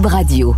[0.00, 0.54] Radio.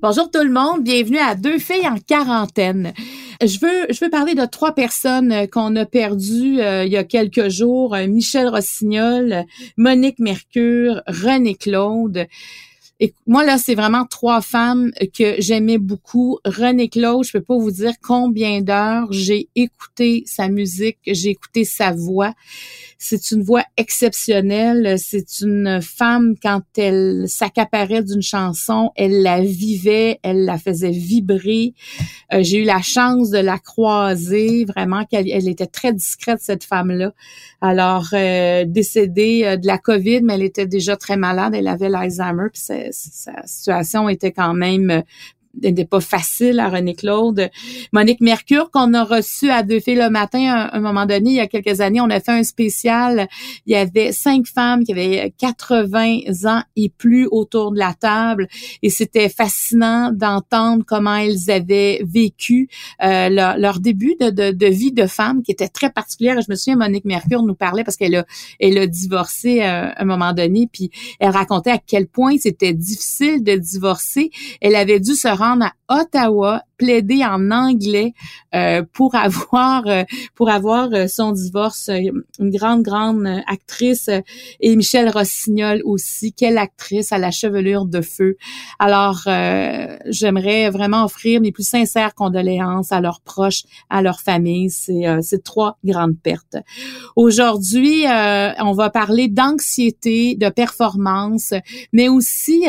[0.00, 2.92] Bonjour tout le monde, bienvenue à Deux filles en quarantaine.
[3.40, 7.02] Je veux, je veux parler de trois personnes qu'on a perdues euh, il y a
[7.02, 7.96] quelques jours.
[7.96, 9.44] Euh, Michel Rossignol,
[9.76, 12.26] Monique Mercure, René Claude.
[13.00, 16.38] Et moi, là, c'est vraiment trois femmes que j'aimais beaucoup.
[16.44, 21.64] René Claude, je peux pas vous dire combien d'heures j'ai écouté sa musique, j'ai écouté
[21.64, 22.32] sa voix.
[22.98, 24.98] C'est une voix exceptionnelle.
[24.98, 31.74] C'est une femme, quand elle s'accaparait d'une chanson, elle la vivait, elle la faisait vibrer.
[32.32, 36.64] Euh, j'ai eu la chance de la croiser, vraiment, qu'elle elle était très discrète, cette
[36.64, 37.12] femme-là.
[37.60, 41.88] Alors, euh, décédée euh, de la COVID, mais elle était déjà très malade, elle avait
[41.88, 45.02] l'Alzheimer, puis sa, sa situation était quand même
[45.62, 47.50] n'était pas facile à René Claude.
[47.92, 51.36] Monique Mercure, qu'on a reçu à Deux filles le matin, à un moment donné, il
[51.36, 53.28] y a quelques années, on a fait un spécial.
[53.66, 58.48] Il y avait cinq femmes qui avaient 80 ans et plus autour de la table.
[58.82, 62.68] Et c'était fascinant d'entendre comment elles avaient vécu
[63.02, 66.40] euh, leur, début de, de, de, vie de femme qui était très particulière.
[66.40, 68.26] Je me souviens, Monique Mercure nous parlait parce qu'elle a,
[68.60, 72.72] elle a divorcé euh, à un moment donné, puis elle racontait à quel point c'était
[72.72, 74.30] difficile de divorcer.
[74.60, 78.14] Elle avait dû se rendre à Ottawa plaider en anglais
[78.54, 80.04] euh, pour avoir euh,
[80.34, 81.90] pour avoir euh, son divorce.
[82.38, 84.10] Une grande grande actrice
[84.60, 86.32] et Michelle Rossignol aussi.
[86.32, 88.36] Quelle actrice à la chevelure de feu.
[88.78, 89.22] Alors
[90.06, 94.70] j'aimerais vraiment offrir mes plus sincères condoléances à leurs proches, à leur famille.
[94.70, 96.56] C'est c'est trois grandes pertes.
[97.16, 101.54] Aujourd'hui, on va parler d'anxiété, de performance,
[101.92, 102.64] mais aussi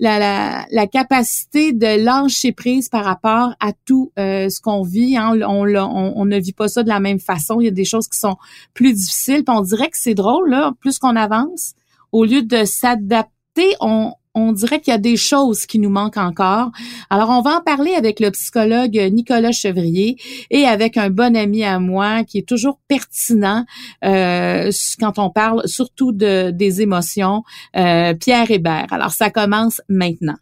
[0.00, 5.16] la capacité de lâcher prise par rapport à tout euh, ce qu'on vit.
[5.16, 5.38] Hein.
[5.46, 7.60] On, on, ne vit pas ça de la même façon.
[7.60, 8.36] Il y a des choses qui sont
[8.74, 9.44] plus difficiles.
[9.48, 11.74] on dirait que c'est drôle, là, plus qu'on avance,
[12.12, 16.16] au lieu de s'adapter, on, on dirait qu'il y a des choses qui nous manquent
[16.16, 16.70] encore.
[17.10, 20.16] Alors, on va en parler avec le psychologue Nicolas Chevrier
[20.50, 23.64] et avec un bon ami à moi qui est toujours pertinent
[24.04, 27.42] euh, quand on parle surtout de, des émotions,
[27.76, 28.86] euh, Pierre Hébert.
[28.90, 30.36] Alors, ça commence maintenant.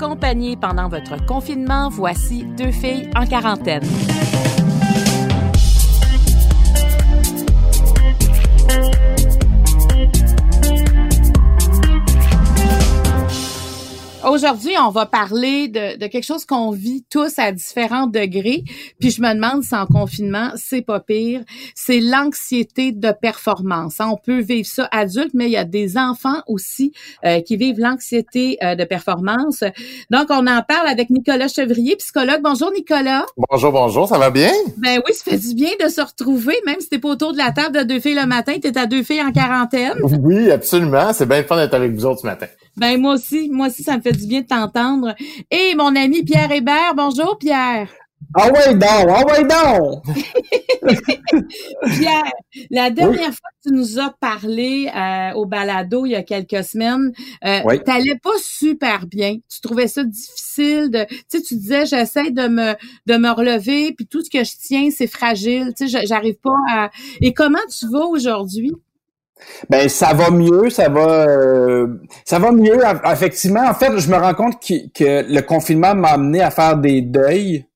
[0.00, 3.82] Accompagner pendant votre confinement, voici deux filles en quarantaine.
[14.30, 18.62] Aujourd'hui, on va parler de, de quelque chose qu'on vit tous à différents degrés.
[19.00, 21.40] Puis je me demande si en confinement, c'est pas pire.
[21.74, 23.96] C'est l'anxiété de performance.
[23.98, 26.92] On peut vivre ça adulte, mais il y a des enfants aussi
[27.24, 29.64] euh, qui vivent l'anxiété euh, de performance.
[30.10, 32.40] Donc, on en parle avec Nicolas Chevrier, psychologue.
[32.40, 33.26] Bonjour, Nicolas.
[33.50, 34.06] Bonjour, bonjour.
[34.06, 34.52] Ça va bien?
[34.76, 36.54] Ben oui, ça fait du bien de se retrouver.
[36.66, 38.86] Même si t'es pas autour de la table de deux filles le matin, t'es à
[38.86, 39.98] deux filles en quarantaine.
[40.22, 41.12] Oui, absolument.
[41.12, 42.46] C'est bien fun d'être avec vous autres ce matin.
[42.76, 45.14] Ben moi aussi, moi aussi, ça me fait du bien de t'entendre.
[45.50, 47.88] Et mon ami Pierre Hébert, bonjour Pierre.
[48.34, 50.04] Ah ouais donc, ah ouais donc!
[51.98, 52.32] Pierre,
[52.70, 56.62] la dernière fois que tu nous as parlé euh, au balado il y a quelques
[56.62, 57.12] semaines,
[57.44, 59.38] euh, tu t'allais pas super bien.
[59.48, 62.74] Tu trouvais ça difficile de, tu sais, tu disais j'essaie de me
[63.06, 65.72] de me relever puis tout ce que je tiens c'est fragile.
[65.76, 66.90] Tu sais, j'arrive pas à.
[67.20, 68.72] Et comment tu vas aujourd'hui?
[69.68, 71.86] Ben ça va mieux, ça va euh,
[72.24, 72.78] ça va mieux
[73.12, 73.66] effectivement.
[73.68, 77.66] En fait, je me rends compte que, le confinement m'a amené à faire des deuils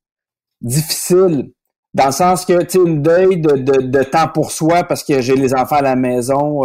[0.60, 1.50] difficiles
[1.94, 5.21] dans le sens que tu sais une deuil de, de, temps pour soi parce que
[5.21, 6.62] j'ai les enfants à la maison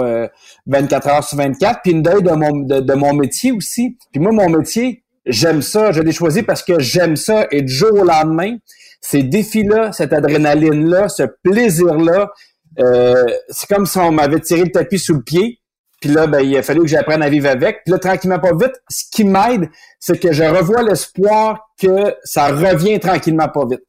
[0.66, 3.96] 24 euh, heures sur 24 puis une deuil de mon de, mon métier aussi.
[4.12, 7.72] Puis moi mon métier, j'aime ça, je l'ai choisi parce que j'aime ça et du
[7.72, 8.58] jour au lendemain,
[9.02, 12.32] ces défis là, cette adrénaline là, ce plaisir là,
[12.80, 15.60] euh, c'est comme si on m'avait tiré le tapis sous le pied.
[16.02, 17.84] Puis là, ben, il a fallu que j'apprenne à vivre avec.
[17.84, 22.48] Puis là, tranquillement, pas vite, ce qui m'aide, c'est que je revois l'espoir que ça
[22.48, 23.84] revient tranquillement pas vite.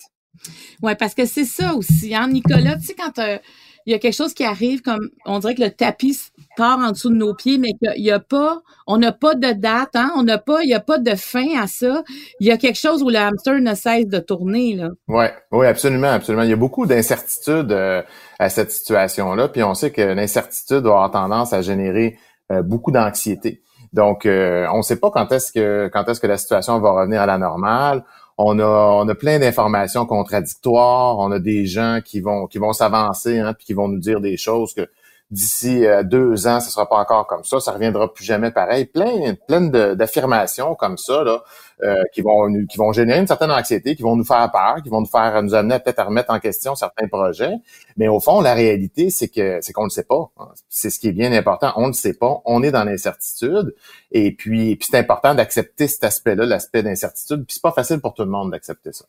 [0.82, 2.76] Ouais, parce que c'est ça aussi, hein, Nicolas.
[2.76, 3.38] Tu sais, quand euh,
[3.86, 6.18] il y a quelque chose qui arrive, comme on dirait que le tapis
[6.56, 9.52] part en dessous de nos pieds, mais qu'il y a pas, on n'a pas de
[9.52, 12.02] date, hein, on n'a pas, il y a pas de fin à ça.
[12.40, 14.90] Il y a quelque chose où le hamster ne cesse de tourner, là.
[15.08, 16.42] Ouais, oui, absolument, absolument.
[16.42, 18.02] Il y a beaucoup d'incertitudes euh,
[18.38, 22.18] à cette situation-là, puis on sait que l'incertitude va avoir tendance à générer
[22.52, 23.62] euh, beaucoup d'anxiété.
[23.92, 26.92] Donc, euh, on ne sait pas quand est-ce que quand est-ce que la situation va
[26.92, 28.04] revenir à la normale.
[28.42, 31.18] On a, on a plein d'informations contradictoires.
[31.18, 34.20] On a des gens qui vont qui vont s'avancer, hein, puis qui vont nous dire
[34.20, 34.88] des choses que
[35.30, 38.86] d'ici euh, deux ans, ce sera pas encore comme ça, ça reviendra plus jamais pareil.
[38.86, 39.60] Plein, plein
[39.94, 41.42] d'affirmations comme ça là,
[41.82, 44.88] euh, qui vont qui vont générer une certaine anxiété, qui vont nous faire peur, qui
[44.88, 47.54] vont nous faire nous amener peut-être à remettre en question certains projets.
[47.96, 50.30] Mais au fond, la réalité, c'est que c'est qu'on ne sait pas.
[50.68, 51.72] C'est ce qui est bien important.
[51.76, 52.40] On ne sait pas.
[52.44, 53.74] On est dans l'incertitude.
[54.12, 57.44] Et puis, puis c'est important d'accepter cet aspect-là, l'aspect d'incertitude.
[57.46, 59.04] Puis c'est pas facile pour tout le monde d'accepter ça.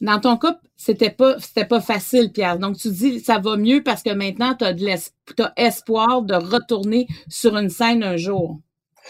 [0.00, 2.58] Dans ton cas, c'était pas c'était pas facile, Pierre.
[2.58, 4.86] Donc tu dis ça va mieux parce que maintenant tu as de
[5.56, 8.58] espoir de retourner sur une scène un jour.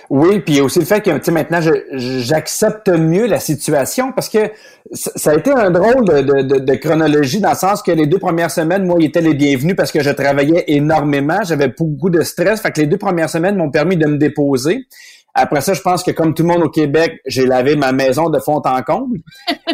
[0.08, 1.60] Oui, puis aussi le fait que maintenant
[1.92, 4.50] j'accepte mieux la situation parce que
[4.92, 8.84] ça a été un drôle de, chronologie dans le sens que les deux premières semaines,
[8.84, 12.72] moi, ils étaient les bienvenus parce que je travaillais énormément, j'avais beaucoup de stress, fait
[12.72, 14.86] que les deux premières semaines m'ont permis de me déposer.
[15.34, 18.30] Après ça, je pense que comme tout le monde au Québec, j'ai lavé ma maison
[18.30, 19.18] de fond en comble.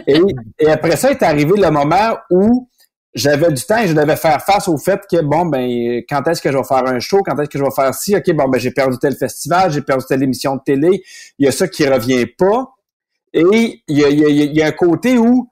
[0.06, 0.20] et,
[0.68, 2.68] après ça est arrivé le moment où
[3.16, 6.40] j'avais du temps et je devais faire face au fait que bon ben quand est-ce
[6.40, 8.48] que je vais faire un show, quand est-ce que je vais faire ci, ok bon
[8.48, 11.02] ben j'ai perdu tel festival, j'ai perdu telle émission de télé,
[11.38, 12.74] il y a ça qui revient pas
[13.32, 15.50] et il y a, un côté où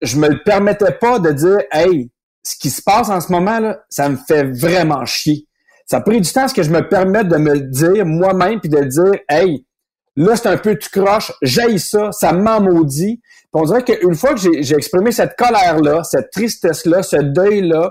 [0.00, 2.10] je me le permettais pas de dire hey
[2.42, 5.46] ce qui se passe en ce moment là, ça me fait vraiment chier.
[5.90, 8.06] Ça a pris du temps à ce que je me permette de me le dire
[8.06, 9.66] moi-même puis de le dire, hey,
[10.14, 13.20] là, c'est un peu tu croches, j'aille ça, ça m'en maudit.
[13.52, 17.90] On dirait qu'une fois que j'ai exprimé cette colère-là, cette tristesse-là, ce deuil-là,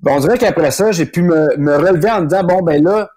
[0.00, 2.82] ben on dirait qu'après ça, j'ai pu me, me, relever en me disant, bon, ben
[2.82, 3.08] là,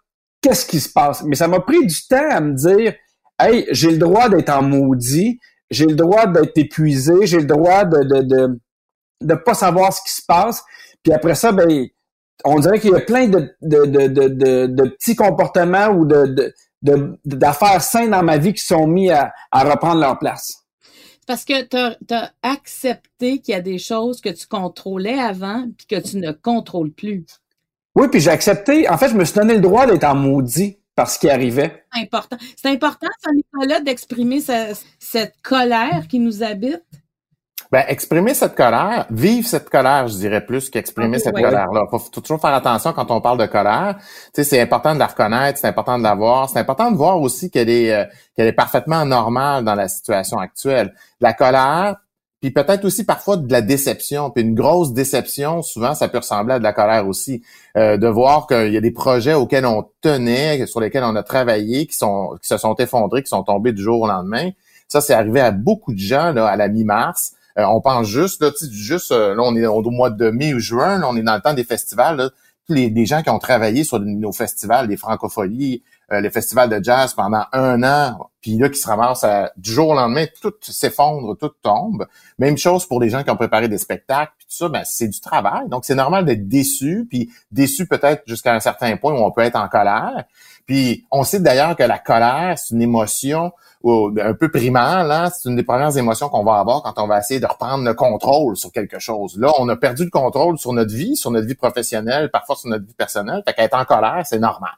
[0.41, 1.23] qu'est-ce qui se passe?
[1.23, 2.93] Mais ça m'a pris du temps à me dire,
[3.39, 5.39] hey, j'ai le droit d'être en maudit,
[5.69, 8.59] j'ai le droit d'être épuisé, j'ai le droit de, de, de,
[9.21, 10.63] de pas savoir ce qui se passe.
[11.03, 11.87] Puis après ça, ben,
[12.43, 16.53] on dirait qu'il y a plein de, de, de, de, petits comportements ou de,
[17.25, 20.64] d'affaires saines dans ma vie qui sont mis à, à reprendre leur place.
[21.25, 25.87] Parce que tu as, accepté qu'il y a des choses que tu contrôlais avant puis
[25.87, 27.25] que tu ne contrôles plus.
[27.95, 28.89] Oui, puis j'ai accepté.
[28.89, 31.85] En fait, je me suis donné le droit d'être en maudit par ce qui arrivait.
[31.93, 32.37] C'est important.
[32.55, 34.39] C'est important, ça, Nicolas, d'exprimer
[34.99, 36.83] cette colère qui nous habite.
[37.75, 41.81] Ben, exprimer cette colère, vivre cette colère, je dirais plus qu'exprimer cette colère-là.
[41.91, 43.97] Faut toujours faire attention quand on parle de colère.
[43.97, 44.05] Tu
[44.35, 47.19] sais, c'est important de la reconnaître, c'est important de la voir, c'est important de voir
[47.19, 50.93] aussi qu'elle est euh, qu'elle est parfaitement normale dans la situation actuelle.
[51.19, 51.97] La colère,
[52.39, 56.53] puis peut-être aussi parfois de la déception, puis une grosse déception, souvent ça peut ressembler
[56.53, 57.43] à de la colère aussi,
[57.75, 61.23] euh, de voir qu'il y a des projets auxquels on tenait, sur lesquels on a
[61.23, 64.51] travaillé, qui sont qui se sont effondrés, qui sont tombés du jour au lendemain.
[64.87, 67.34] Ça, c'est arrivé à beaucoup de gens là, à la mi-mars.
[67.57, 70.59] Euh, on pense juste, là, juste, euh, là, on est au mois de mai ou
[70.59, 72.29] juin, là, on est dans le temps des festivals, là,
[72.67, 76.83] tous les, gens qui ont travaillé sur nos festivals, les francopholies, euh, les festivals de
[76.83, 79.25] jazz pendant un an, puis là, qui se ramassent
[79.57, 82.05] du jour au lendemain, tout s'effondre, tout tombe.
[82.37, 85.07] Même chose pour les gens qui ont préparé des spectacles, puis tout ça, ben, c'est
[85.07, 85.67] du travail.
[85.67, 89.41] Donc, c'est normal d'être déçu, puis déçu peut-être jusqu'à un certain point où on peut
[89.41, 90.25] être en colère.
[90.65, 93.51] Puis, on sait d'ailleurs que la colère, c'est une émotion
[93.87, 97.19] un peu primaire, là, c'est une des premières émotions qu'on va avoir quand on va
[97.19, 99.37] essayer de reprendre le contrôle sur quelque chose.
[99.37, 102.69] Là, on a perdu le contrôle sur notre vie, sur notre vie professionnelle, parfois sur
[102.69, 103.43] notre vie personnelle.
[103.45, 104.71] Fait qu'être en colère, c'est normal.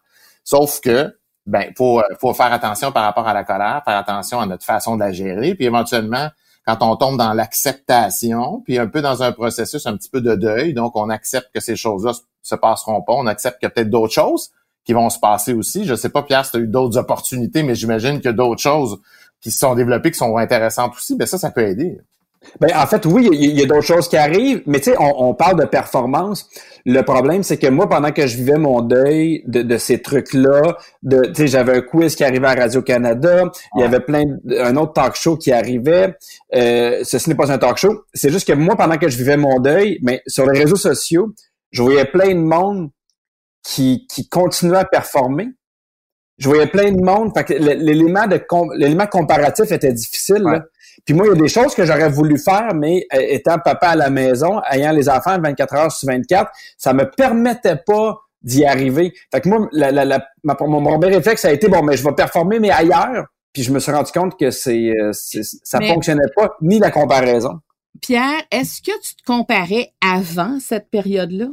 [0.44, 1.16] Sauf que,
[1.48, 4.96] ben, faut, faut faire attention par rapport à la colère, faire attention à notre façon
[4.96, 6.30] de la gérer, puis éventuellement,
[6.66, 10.36] quand on tombe dans l'acceptation, puis un peu dans un processus un petit peu de
[10.36, 12.12] deuil, donc on accepte que ces choses-là
[12.42, 14.52] se passeront pas, on accepte qu'il y a peut-être d'autres choses
[14.84, 15.86] qui vont se passer aussi.
[15.86, 19.00] Je sais pas, Pierre, si tu as eu d'autres opportunités, mais j'imagine a d'autres choses
[19.40, 21.16] qui se sont développées qui sont intéressantes aussi.
[21.16, 22.00] Ben ça, ça peut aider.
[22.60, 25.34] Ben, en fait, oui, il y, a, d'autres choses qui arrivent, mais tu sais, on,
[25.34, 26.50] parle de performance.
[26.86, 31.26] Le problème, c'est que moi, pendant que je vivais mon deuil de, ces trucs-là, de,
[31.28, 33.44] tu sais, j'avais un quiz qui arrivait à Radio-Canada,
[33.76, 34.24] il y avait plein,
[34.60, 36.16] un autre talk show qui arrivait.
[36.56, 38.04] Euh, ceci n'est pas un talk show.
[38.14, 41.34] C'est juste que moi, pendant que je vivais mon deuil, mais sur les réseaux sociaux,
[41.72, 42.90] je voyais plein de monde
[43.64, 45.50] qui, qui continuait à performer.
[46.38, 47.32] Je voyais plein de monde.
[47.36, 48.40] Fait que l'élément de
[48.76, 50.44] l'élément comparatif était difficile.
[51.08, 53.88] Puis moi, il y a des choses que j'aurais voulu faire, mais euh, étant papa
[53.88, 58.66] à la maison, ayant les enfants 24 heures sur 24, ça me permettait pas d'y
[58.66, 59.14] arriver.
[59.34, 62.04] Fait que moi, la, la, ma, mon premier réflexe ça a été bon, mais je
[62.04, 63.26] vais performer, mais ailleurs.
[63.54, 67.62] Puis je me suis rendu compte que c'est, euh, ça fonctionnait pas, ni la comparaison.
[68.02, 71.48] Pierre, est-ce que tu te comparais avant cette période-là?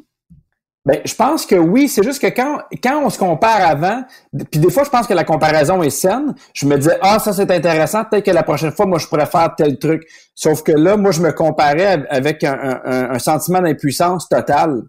[0.86, 4.04] Ben, je pense que oui, c'est juste que quand, quand on se compare avant,
[4.50, 7.32] puis des fois, je pense que la comparaison est saine, je me disais, ah, ça,
[7.32, 10.02] c'est intéressant, peut-être que la prochaine fois, moi, je pourrais faire tel truc.
[10.34, 14.82] Sauf que là, moi, je me comparais avec un, un, sentiment d'impuissance totale.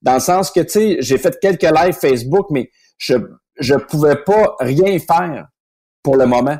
[0.00, 3.14] Dans le sens que, tu sais, j'ai fait quelques lives Facebook, mais je,
[3.58, 5.48] je pouvais pas rien faire
[6.02, 6.58] pour le moment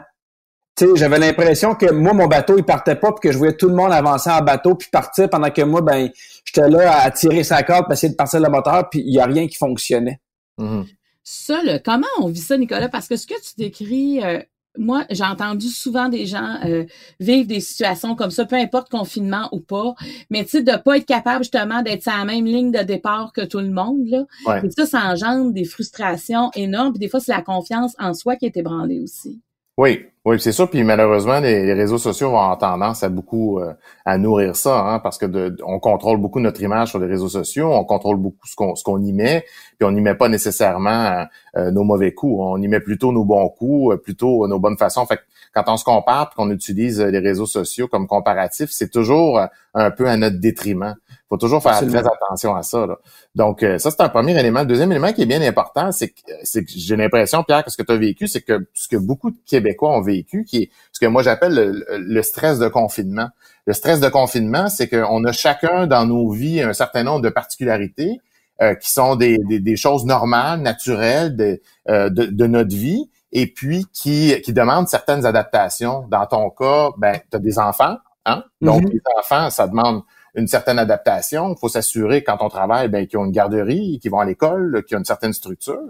[0.95, 3.75] j'avais l'impression que moi, mon bateau, il partait pas, puis que je voyais tout le
[3.75, 6.09] monde avancer en bateau, puis partir, pendant que moi, ben,
[6.45, 9.21] j'étais là à tirer sa corde, pour essayer de partir le moteur, puis il y
[9.21, 10.21] a rien qui fonctionnait.
[10.59, 10.87] Mm-hmm.
[11.25, 12.89] Ça, là, comment on vit ça, Nicolas?
[12.89, 14.41] Parce que ce que tu décris, euh,
[14.77, 16.85] moi, j'ai entendu souvent des gens euh,
[17.21, 19.95] vivre des situations comme ça, peu importe confinement ou pas,
[20.31, 23.33] mais tu sais, de pas être capable justement d'être sur la même ligne de départ
[23.33, 24.25] que tout le monde, là.
[24.65, 28.37] Et ça, ça engendre des frustrations énormes, puis des fois, c'est la confiance en soi
[28.37, 29.41] qui est ébranlée aussi.
[29.79, 30.69] Oui, oui, c'est sûr.
[30.69, 33.73] Puis malheureusement, les, réseaux sociaux avoir tendance à beaucoup euh,
[34.05, 37.29] à nourrir ça, hein, parce que de, on contrôle beaucoup notre image sur les réseaux
[37.31, 39.45] sociaux, on contrôle beaucoup ce qu'on ce qu'on y met,
[39.79, 41.27] puis on n'y met pas nécessairement
[41.57, 44.77] euh, nos mauvais coups, on y met plutôt nos bons coups, euh, plutôt nos bonnes
[44.77, 45.07] façons.
[45.07, 45.21] Fait
[45.55, 49.39] quand on se compare, qu'on utilise les réseaux sociaux comme comparatif, c'est toujours
[49.75, 50.95] un peu à notre détriment
[51.33, 52.87] faut toujours faire très attention à ça.
[53.35, 54.61] Donc, euh, ça, c'est un premier élément.
[54.61, 57.71] Le deuxième élément qui est bien important, c'est que, c'est que j'ai l'impression, Pierre, que
[57.71, 60.65] ce que tu as vécu, c'est que ce que beaucoup de Québécois ont vécu, qui
[60.65, 63.31] est ce que moi j'appelle le, stress de confinement.
[63.67, 67.31] Le stress de confinement, c'est qu'on a chacun dans nos vies un certain nombre de
[67.31, 68.21] particularités
[68.61, 73.47] euh, qui sont des, des, choses normales, naturelles de, euh, de, de, notre vie, et
[73.47, 76.05] puis qui, qui demandent certaines adaptations.
[76.11, 77.97] Dans ton cas, ben, tu as des enfants,
[78.27, 78.45] hein?
[78.61, 78.93] Donc, mm-hmm.
[78.93, 80.03] les enfants, ça demande
[80.35, 81.53] une certaine adaptation.
[81.55, 84.83] Il faut s'assurer quand on travaille ben, qu'ils ont une garderie, qu'ils vont à l'école,
[84.87, 85.83] qu'ils ont une certaine structure.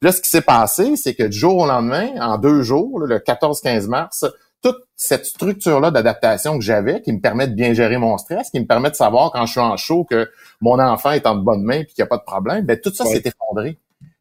[0.00, 3.00] Puis là, ce qui s'est passé, c'est que du jour au lendemain, en deux jours,
[3.00, 4.24] le 14-15 mars,
[4.62, 8.60] toute cette structure-là d'adaptation que j'avais, qui me permet de bien gérer mon stress, qui
[8.60, 10.30] me permet de savoir quand je suis en chaud que
[10.60, 12.78] mon enfant est en de bonnes mains et qu'il n'y a pas de problème, ben
[12.78, 13.78] tout ça s'est effondré.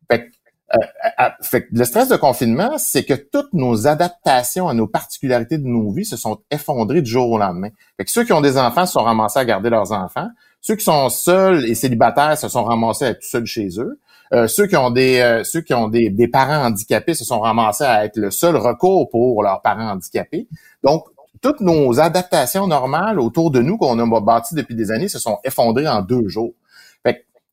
[0.09, 0.31] Fait
[0.76, 5.66] euh, fait le stress de confinement, c'est que toutes nos adaptations à nos particularités de
[5.66, 7.70] nos vies se sont effondrées du jour au lendemain.
[7.98, 10.30] Fait que ceux qui ont des enfants se sont ramassés à garder leurs enfants.
[10.62, 14.00] Ceux qui sont seuls et célibataires se sont ramassés à être seuls chez eux.
[14.32, 17.40] Euh, ceux qui ont des euh, ceux qui ont des, des, parents handicapés se sont
[17.40, 20.48] ramassés à être le seul recours pour leurs parents handicapés.
[20.84, 21.06] Donc
[21.42, 25.40] toutes nos adaptations normales autour de nous qu'on a bâties depuis des années se sont
[25.44, 26.54] effondrées en deux jours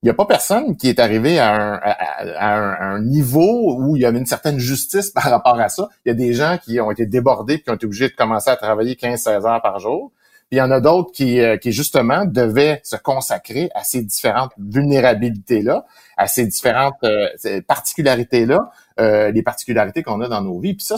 [0.07, 4.03] il n'y a pas personne qui est arrivé à un, à, un, niveau où il
[4.03, 5.89] y avait une certaine justice par rapport à ça.
[6.05, 8.49] Il y a des gens qui ont été débordés qui ont été obligés de commencer
[8.49, 10.13] à travailler 15-16 heures par jour.
[10.49, 14.01] Puis il y en a d'autres qui, euh, qui, justement, devaient se consacrer à ces
[14.05, 15.87] différentes vulnérabilités-là,
[16.17, 18.71] à ces différentes euh, particularités-là,
[19.01, 20.75] euh, les particularités qu'on a dans nos vies.
[20.75, 20.95] Puis ça,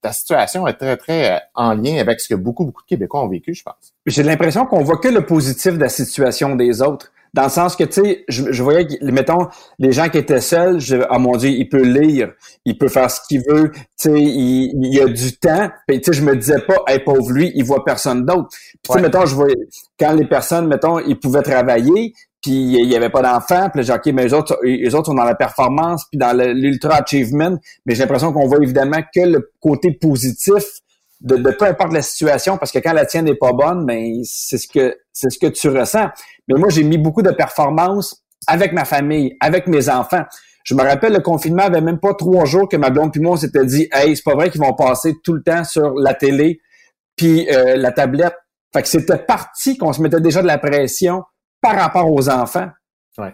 [0.00, 3.28] ta situation est très, très en lien avec ce que beaucoup, beaucoup de Québécois ont
[3.28, 3.92] vécu, je pense.
[4.06, 7.76] J'ai l'impression qu'on voit que le positif de la situation des autres dans le sens
[7.76, 11.36] que, tu sais, je, je, voyais, mettons, les gens qui étaient seuls, je, oh mon
[11.36, 12.32] Dieu, il peut lire,
[12.64, 15.68] il peut faire ce qu'il veut, tu sais, il, il, y a du temps.
[15.86, 18.48] Puis, tu sais, je me disais pas, hey, pauvre lui, il voit personne d'autre.
[18.50, 19.54] Puis, tu sais, mettons, je voyais,
[20.00, 23.96] quand les personnes, mettons, ils pouvaient travailler, puis il y avait pas d'enfants, puis là,
[23.96, 27.94] OK, mais les autres, les autres sont dans la performance, puis dans l'ultra achievement, mais
[27.94, 30.62] j'ai l'impression qu'on voit évidemment que le côté positif
[31.20, 34.20] de, de, peu importe la situation, parce que quand la tienne n'est pas bonne, ben
[34.24, 36.08] c'est ce que c'est ce que tu ressens.
[36.48, 40.24] Mais moi, j'ai mis beaucoup de performances avec ma famille, avec mes enfants.
[40.64, 43.36] Je me rappelle, le confinement avait même pas trois jours que ma blonde puis moi,
[43.36, 46.60] s'était dit, hey, c'est pas vrai qu'ils vont passer tout le temps sur la télé
[47.16, 48.34] puis euh, la tablette.
[48.72, 51.22] Fait que c'était parti qu'on se mettait déjà de la pression
[51.62, 52.68] par rapport aux enfants.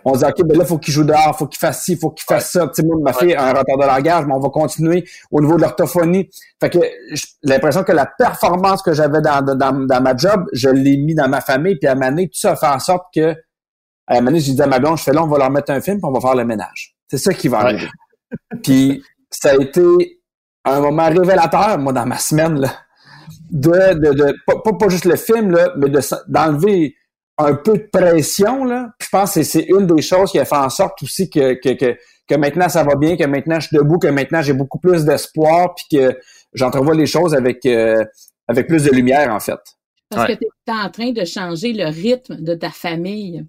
[0.04, 2.24] On disait, OK, ben là, faut qu'il joue dehors, faut qu'il fasse ci, faut qu'il
[2.24, 2.66] fasse ça.
[2.68, 5.40] Tu sais, moi, ma fille a un retard de langage, mais on va continuer au
[5.40, 6.30] niveau de l'orthophonie.
[6.60, 6.78] Fait que
[7.10, 11.14] j'ai l'impression que la performance que j'avais dans, dans, dans, ma job, je l'ai mis
[11.14, 13.34] dans ma famille, puis à Mané, tout ça fait en sorte que,
[14.06, 15.80] à Mané, j'ai dit à ma blonde, je fais là, on va leur mettre un
[15.80, 16.94] film, puis on va faire le ménage.
[17.08, 17.88] C'est ça qui va arriver.
[18.62, 20.20] puis ça a été
[20.64, 22.68] un moment révélateur, moi, dans ma semaine, là,
[23.50, 26.94] de, de, de pas, pas, juste le film, là, mais de d'enlever
[27.38, 28.88] un peu de pression, là.
[29.00, 31.70] je pense que c'est une des choses qui a fait en sorte aussi que, que,
[31.70, 31.96] que,
[32.28, 35.04] que maintenant ça va bien, que maintenant je suis debout, que maintenant j'ai beaucoup plus
[35.04, 36.18] d'espoir, puis que
[36.52, 38.04] j'entrevois les choses avec, euh,
[38.48, 39.60] avec plus de lumière, en fait.
[40.10, 43.46] Parce que tu es en train de changer le rythme de ta famille.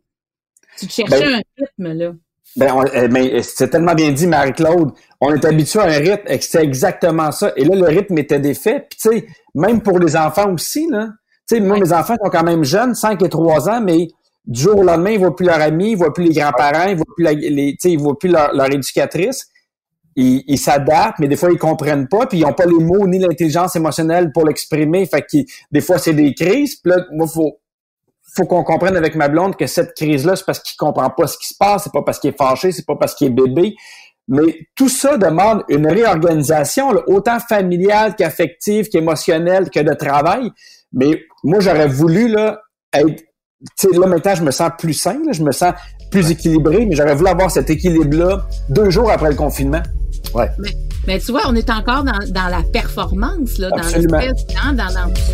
[0.80, 2.12] Tu te cherchais ben, un rythme, là.
[2.56, 4.92] Ben, eh, ben c'est tellement bien dit, Marie-Claude.
[5.20, 7.52] On est habitué à un rythme et c'est exactement ça.
[7.56, 8.86] Et là, le rythme était défait.
[8.90, 11.10] Puis, tu sais, même pour les enfants aussi, là,
[11.48, 14.08] sais, moi, mes enfants sont quand même jeunes, 5 et 3 ans, mais
[14.46, 16.96] du jour au lendemain, ils voient plus leurs amis, ils voient plus les grands-parents, ils
[16.96, 19.48] voient plus, la, les, ils voient plus leur, éducatrice.
[20.16, 23.18] Ils, s'adaptent, mais des fois, ils comprennent pas, puis ils ont pas les mots ni
[23.18, 25.06] l'intelligence émotionnelle pour l'exprimer.
[25.08, 25.38] Fait que
[25.72, 26.76] des fois, c'est des crises.
[26.76, 27.58] Puis là, moi, faut,
[28.36, 31.38] faut qu'on comprenne avec ma blonde que cette crise-là, c'est parce qu'il comprend pas ce
[31.38, 33.74] qui se passe, c'est pas parce qu'il est fâché, c'est pas parce qu'il est bébé.
[34.28, 40.52] Mais tout ça demande une réorganisation, autant familiale qu'affective, qu'émotionnelle, que de travail.
[40.94, 42.62] Mais moi, j'aurais voulu là,
[42.94, 43.24] être.
[43.80, 45.74] Tu sais, là, maintenant, je me sens plus sain, je me sens
[46.12, 49.82] plus équilibré, mais j'aurais voulu avoir cet équilibre-là deux jours après le confinement.
[50.36, 50.50] Ouais.
[51.08, 54.94] Mais, tu vois, on est encore dans, dans la performance, là, dans l'espèce, hein, dans,
[54.94, 55.34] dans tout ça.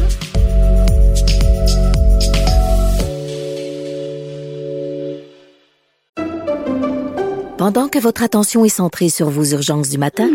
[7.58, 10.30] Pendant que votre attention est centrée sur vos urgences du matin,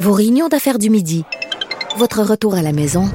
[0.00, 1.24] vos réunions d'affaires du midi,
[1.96, 3.08] votre retour à la maison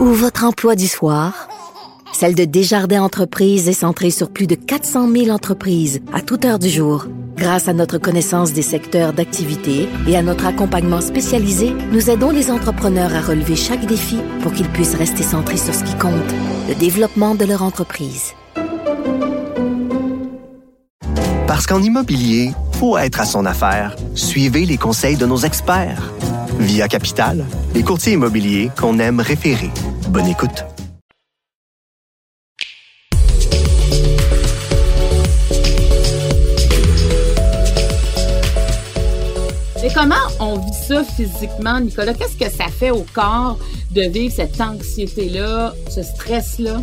[0.00, 1.48] ou votre emploi du soir,
[2.12, 6.58] celle de Desjardins Entreprises est centrée sur plus de 400 000 entreprises à toute heure
[6.58, 7.06] du jour.
[7.36, 12.50] Grâce à notre connaissance des secteurs d'activité et à notre accompagnement spécialisé, nous aidons les
[12.50, 16.12] entrepreneurs à relever chaque défi pour qu'ils puissent rester centrés sur ce qui compte,
[16.68, 18.32] le développement de leur entreprise.
[21.46, 23.96] Parce qu'en immobilier, faut être à son affaire.
[24.14, 26.12] Suivez les conseils de nos experts.
[26.58, 27.44] Via Capital,
[27.74, 29.70] les courtiers immobiliers qu'on aime référer.
[30.08, 30.64] Bonne écoute.
[39.82, 42.14] Mais comment on vit ça physiquement, Nicolas?
[42.14, 43.58] Qu'est-ce que ça fait au corps
[43.90, 46.80] de vivre cette anxiété-là, ce stress-là?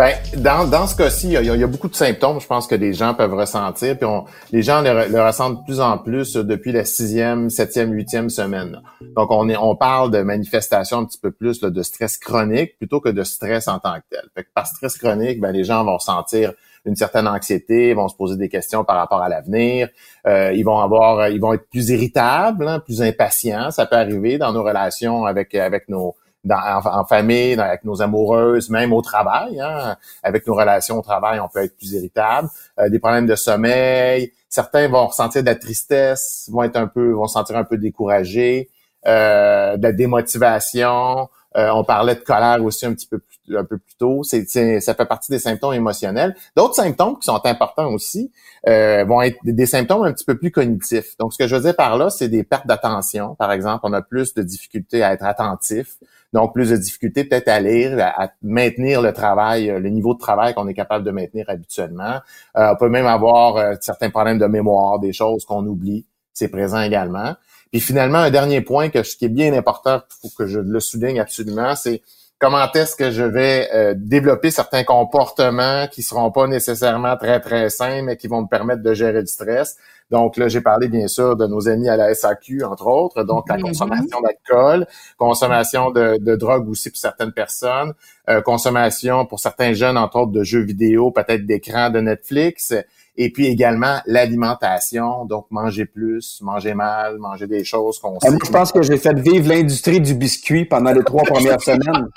[0.00, 2.94] Ben, dans, dans ce cas-ci, il, y, a, beaucoup de symptômes, je pense que les
[2.94, 6.86] gens peuvent ressentir, puis on, les gens le, ressentent de plus en plus depuis la
[6.86, 8.80] sixième, septième, huitième semaine.
[9.14, 13.02] Donc, on est, on parle de manifestations un petit peu plus de stress chronique plutôt
[13.02, 14.22] que de stress en tant que tel.
[14.34, 16.54] Fait que par stress chronique, ben, les gens vont sentir
[16.86, 19.90] une certaine anxiété, vont se poser des questions par rapport à l'avenir,
[20.26, 23.70] euh, ils vont avoir, ils vont être plus irritables, hein, plus impatients.
[23.70, 26.14] Ça peut arriver dans nos relations avec avec nos
[26.48, 29.60] en, famille, avec nos amoureuses, même au travail.
[29.60, 32.48] Hein, avec nos relations au travail, on peut être plus irritable.
[32.78, 34.32] Euh, des problèmes de sommeil.
[34.48, 37.78] Certains vont ressentir de la tristesse, vont être un peu, vont se sentir un peu
[37.78, 38.70] découragés,
[39.06, 41.28] euh, de la démotivation.
[41.56, 44.22] Euh, on parlait de colère aussi un petit peu plus, un peu plus tôt.
[44.22, 44.46] C'est,
[44.80, 46.36] ça fait partie des symptômes émotionnels.
[46.56, 48.30] D'autres symptômes qui sont importants aussi
[48.68, 51.16] euh, vont être des symptômes un petit peu plus cognitifs.
[51.18, 53.34] Donc, ce que je veux dire par là, c'est des pertes d'attention.
[53.34, 55.96] Par exemple, on a plus de difficultés à être attentif.
[56.32, 60.20] Donc, plus de difficultés peut-être à lire, à, maintenir le travail, euh, le niveau de
[60.20, 62.20] travail qu'on est capable de maintenir habituellement.
[62.56, 66.06] Euh, on peut même avoir euh, certains problèmes de mémoire, des choses qu'on oublie.
[66.32, 67.34] C'est présent également.
[67.70, 71.20] Puis finalement, un dernier point que, qui est bien important, faut que je le souligne
[71.20, 72.02] absolument, c'est
[72.38, 78.02] comment est-ce que je vais développer certains comportements qui seront pas nécessairement très, très sains,
[78.02, 79.76] mais qui vont me permettre de gérer le stress.
[80.10, 83.48] Donc là, j'ai parlé bien sûr de nos amis à la SAQ, entre autres, donc
[83.48, 83.62] la mhm.
[83.62, 87.94] consommation d'alcool, consommation de, de, drogue aussi pour certaines personnes,
[88.28, 92.74] euh, consommation pour certains jeunes, entre autres, de jeux vidéo, peut-être d'écran de Netflix,
[93.16, 98.30] et puis également l'alimentation, donc manger plus, manger mal, manger des choses qu'on sait.
[98.30, 102.08] Moi, je pense que j'ai fait vivre l'industrie du biscuit pendant les trois premières semaines.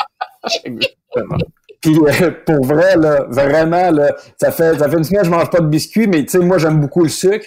[1.82, 5.32] Puis euh, pour vrai, là, vraiment, là, ça fait ça fait une semaine que je
[5.32, 7.46] mange pas de biscuits, mais tu sais, moi j'aime beaucoup le sucre.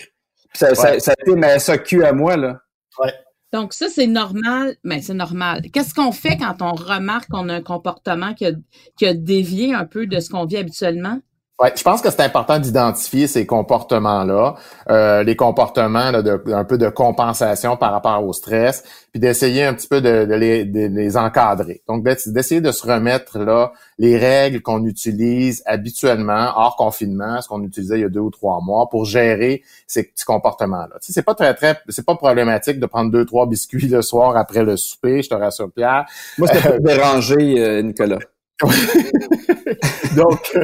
[0.53, 2.61] Ça, ça, a été ma SAQ à moi, là.
[2.99, 3.13] Ouais.
[3.53, 4.77] Donc, ça, c'est normal.
[4.85, 5.63] Mais c'est normal.
[5.73, 8.53] Qu'est-ce qu'on fait quand on remarque qu'on a un comportement qui a,
[8.97, 11.21] qui a dévié un peu de ce qu'on vit habituellement?
[11.59, 14.57] Ouais, je pense que c'est important d'identifier ces comportements-là,
[14.91, 19.65] euh, les comportements là, de, un peu de compensation par rapport au stress, puis d'essayer
[19.65, 21.81] un petit peu de, les, de, les, encadrer.
[21.89, 27.63] Donc d'essayer de se remettre là les règles qu'on utilise habituellement hors confinement, ce qu'on
[27.63, 30.97] utilisait il y a deux ou trois mois pour gérer ces petits comportements-là.
[31.01, 34.03] Tu sais, c'est pas très très, c'est pas problématique de prendre deux trois biscuits le
[34.03, 36.05] soir après le souper, je te rassure Pierre.
[36.37, 38.19] Moi, c'est euh, dérangé, euh, Nicolas.
[40.17, 40.55] Donc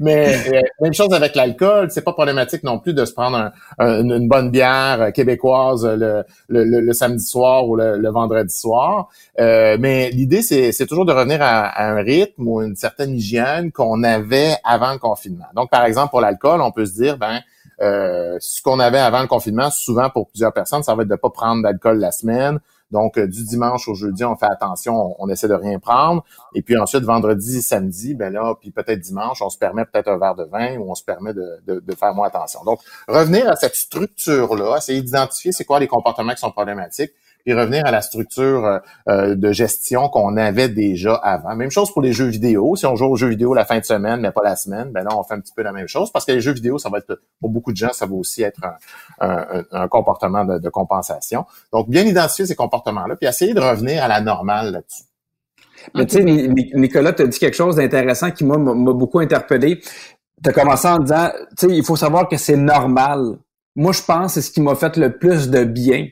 [0.00, 4.28] mais euh, même chose avec l'alcool, c'est pas problématique non plus de se prendre une
[4.28, 9.08] bonne bière québécoise le, le, samedi soir ou le, vendredi soir.
[9.40, 14.02] Euh, mais l'idée, c'est toujours de revenir à, un rythme ou une certaine hygiène qu'on
[14.02, 15.46] avait avant le confinement.
[15.54, 17.40] Donc, par exemple, pour l'alcool, on peut se dire, ben,
[17.80, 21.16] euh, ce qu'on avait avant le confinement, souvent pour plusieurs personnes, ça va être de
[21.16, 22.60] pas prendre d'alcool la semaine,
[22.92, 26.22] donc, euh, du dimanche au jeudi, on fait attention, on, essaie de rien prendre.
[26.54, 30.18] Et puis ensuite, vendredi, samedi, ben là, puis peut-être dimanche, on se permet peut-être un
[30.18, 32.62] verre de vin ou on se permet de, de, faire moins attention.
[32.64, 37.12] Donc, revenir à cette structure-là, essayer d'identifier c'est quoi les comportements qui sont problématiques,
[37.44, 38.78] puis revenir à la structure euh,
[39.08, 41.54] euh, de gestion qu'on avait déjà avant.
[41.54, 42.76] Même chose pour les jeux vidéo.
[42.76, 45.04] Si on joue aux jeux vidéo la fin de semaine, mais pas la semaine, ben
[45.04, 46.88] là, on fait un petit peu la même chose parce que les jeux vidéo, ça
[46.88, 48.60] va être, pour beaucoup de gens, ça va aussi être
[49.20, 51.44] un, un, comportement de, de, compensation.
[51.72, 55.04] Donc, bien identifier ces comportements-là, puis essayer de revenir à la normale là-dessus.
[55.94, 56.24] Mais tu sais,
[56.74, 59.80] Nicolas, tu as dit quelque chose d'intéressant qui m'a beaucoup interpellé.
[60.42, 63.38] Tu as commencé en disant, tu sais, il faut savoir que c'est normal.
[63.74, 66.08] Moi, je pense que c'est ce qui m'a fait le plus de bien.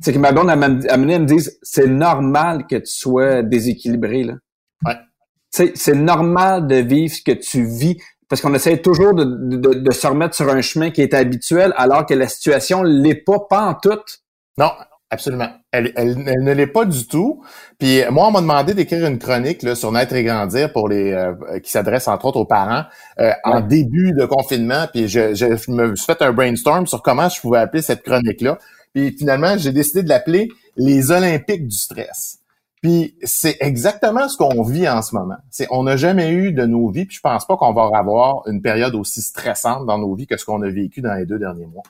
[0.00, 4.24] C'est que ma blonde amené à me dire, c'est normal que tu sois déséquilibré.
[4.24, 4.34] Là.
[4.84, 4.96] Ouais.
[5.50, 7.98] C'est normal de vivre ce que tu vis
[8.32, 11.74] parce qu'on essaie toujours de, de, de, se remettre sur un chemin qui est habituel
[11.76, 14.00] alors que la situation l'est pas, pas en tout.
[14.56, 14.70] Non,
[15.10, 15.50] absolument.
[15.70, 17.42] Elle, elle, ne l'est pas du tout.
[17.78, 21.12] Puis moi, on m'a demandé d'écrire une chronique là, sur Naître et grandir pour les
[21.12, 22.84] euh, qui s'adresse entre autres aux parents
[23.20, 24.86] euh, en début de confinement.
[24.90, 28.58] Puis je, je, me suis fait un brainstorm sur comment je pouvais appeler cette chronique-là.
[28.94, 32.38] Puis finalement, j'ai décidé de l'appeler les Olympiques du stress.
[32.82, 35.36] Puis c'est exactement ce qu'on vit en ce moment.
[35.50, 38.42] C'est on n'a jamais eu de nos vies, puis je pense pas qu'on va avoir
[38.48, 41.38] une période aussi stressante dans nos vies que ce qu'on a vécu dans les deux
[41.38, 41.84] derniers mois.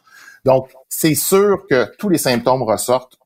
[0.45, 3.17] Donc c'est sûr que tous les symptômes ressortent,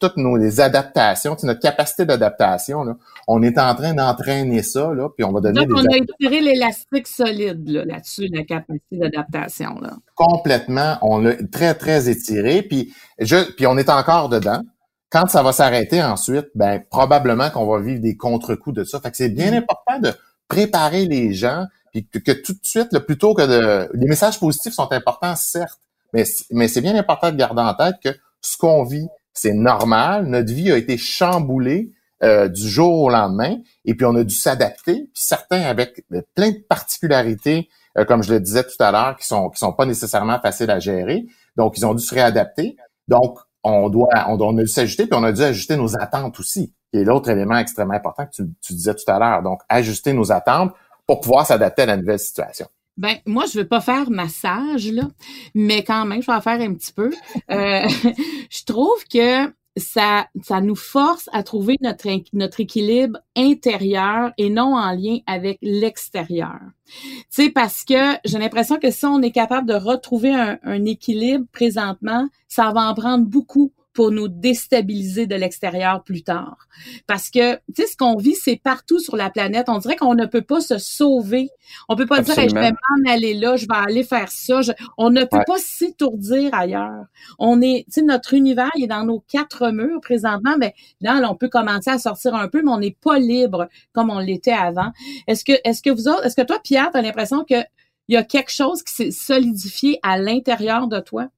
[0.00, 5.08] toutes nos les adaptations, notre capacité d'adaptation, là, on est en train d'entraîner ça, là,
[5.08, 9.78] puis on va devenir Donc, on a étiré l'élastique solide là-dessus, la capacité d'adaptation.
[9.80, 9.92] Là.
[10.14, 14.62] Complètement, on l'a très, très étiré, puis, je, puis on est encore dedans.
[15.10, 19.00] Quand ça va s'arrêter ensuite, ben probablement qu'on va vivre des contre-coups de ça.
[19.00, 19.54] Fait que c'est bien mm.
[19.54, 20.12] important de
[20.48, 23.88] préparer les gens, puis que, tout de suite, là, plutôt que de...
[23.94, 25.78] Les messages positifs sont importants, certes,
[26.12, 28.10] mais, mais c'est bien important de garder en tête que
[28.40, 30.26] ce qu'on vit, c'est normal.
[30.26, 31.92] Notre vie a été chamboulée
[32.22, 34.94] euh, du jour au lendemain, et puis on a dû s'adapter.
[34.94, 37.68] Puis certains avec plein de particularités,
[37.98, 40.70] euh, comme je le disais tout à l'heure, qui sont qui sont pas nécessairement faciles
[40.70, 41.26] à gérer.
[41.56, 42.76] Donc ils ont dû se réadapter.
[43.08, 46.74] Donc on doit, on, a dû s'ajuster, puis on a dû ajuster nos attentes aussi,
[46.92, 49.42] est l'autre élément extrêmement important que tu, tu disais tout à l'heure.
[49.42, 50.72] Donc, ajuster nos attentes
[51.06, 52.66] pour pouvoir s'adapter à la nouvelle situation.
[52.96, 55.08] Ben moi je veux pas faire massage là,
[55.54, 57.10] mais quand même je vais en faire un petit peu.
[57.50, 57.88] Euh,
[58.50, 64.76] je trouve que ça, ça nous force à trouver notre, notre équilibre intérieur et non
[64.76, 66.60] en lien avec l'extérieur.
[66.86, 70.84] Tu sais, parce que j'ai l'impression que si on est capable de retrouver un, un
[70.84, 76.68] équilibre présentement, ça va en prendre beaucoup pour nous déstabiliser de l'extérieur plus tard.
[77.06, 79.68] Parce que, tu sais, ce qu'on vit, c'est partout sur la planète.
[79.68, 81.48] On dirait qu'on ne peut pas se sauver.
[81.88, 84.60] On peut pas dire, je vais m'en aller là, je vais aller faire ça.
[84.98, 87.04] on ne peut pas s'étourdir ailleurs.
[87.38, 91.20] On est, tu sais, notre univers, il est dans nos quatre murs présentement, mais là,
[91.30, 94.52] on peut commencer à sortir un peu, mais on n'est pas libre comme on l'était
[94.52, 94.90] avant.
[95.28, 97.62] Est-ce que, est-ce que vous autres, est-ce que toi, Pierre, tu as l'impression que
[98.08, 101.28] il y a quelque chose qui s'est solidifié à l'intérieur de toi?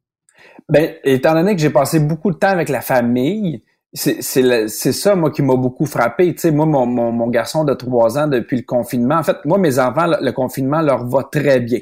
[0.68, 5.30] Ben, étant donné que j'ai passé beaucoup de temps avec la famille, c'est ça, moi,
[5.30, 6.34] qui m'a beaucoup frappé.
[6.34, 9.58] Tu sais, moi, mon, mon, garçon de trois ans, depuis le confinement, en fait, moi,
[9.58, 11.80] mes enfants, le, confinement leur va très bien.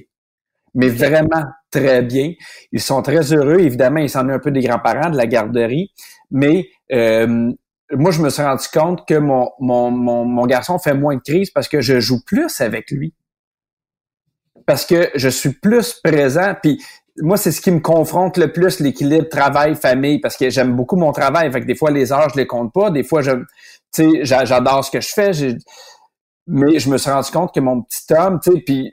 [0.75, 2.33] Mais vraiment très bien.
[2.73, 3.61] Ils sont très heureux.
[3.61, 5.93] Évidemment, ils s'en un peu des grands-parents de la garderie.
[6.31, 7.53] Mais euh,
[7.93, 11.21] moi, je me suis rendu compte que mon, mon, mon, mon garçon fait moins de
[11.21, 13.15] crise parce que je joue plus avec lui
[14.67, 16.55] parce que je suis plus présent.
[16.63, 16.83] Puis
[17.19, 21.13] moi, c'est ce qui me confronte le plus, l'équilibre travail-famille, parce que j'aime beaucoup mon
[21.13, 21.51] travail.
[21.53, 22.91] Fait que des fois, les heures, je les compte pas.
[22.91, 23.31] Des fois, je,
[23.93, 25.31] tu sais, j'adore ce que je fais.
[26.47, 28.93] Mais je me suis rendu compte que mon petit homme, tu sais, puis,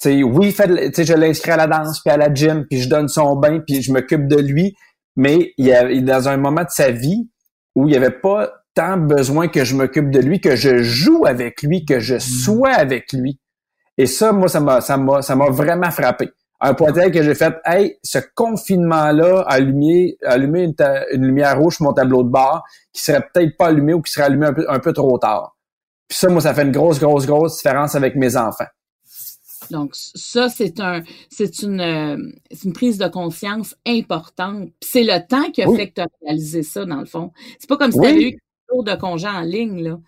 [0.00, 2.88] tu sais, oui, fait, je l'inscris à la danse, puis à la gym, puis je
[2.88, 4.74] donne son bain, puis je m'occupe de lui.
[5.16, 7.28] Mais il, y a, il est dans un moment de sa vie
[7.74, 11.26] où il n'y avait pas tant besoin que je m'occupe de lui, que je joue
[11.26, 13.38] avec lui, que je sois avec lui.
[13.98, 17.22] Et ça, moi, ça m'a, ça m'a, ça m'a vraiment frappé un point tel que
[17.22, 20.64] j'ai fait, hey, ce confinement-là a allumé, allumé
[21.12, 24.12] une, lumière rouge sur mon tableau de bord qui serait peut-être pas allumé ou qui
[24.12, 25.56] serait allumé un peu, un peu trop tard.
[26.06, 28.66] Puis ça, moi, ça fait une grosse, grosse, grosse différence avec mes enfants.
[29.70, 32.16] Donc ça, c'est un, c'est une, euh,
[32.64, 34.68] une prise de conscience importante.
[34.80, 37.30] c'est le temps qui a fait que tu as réalisé ça, dans le fond.
[37.58, 38.38] C'est pas comme si tu avais eu
[38.70, 39.98] jours de congé en ligne, là.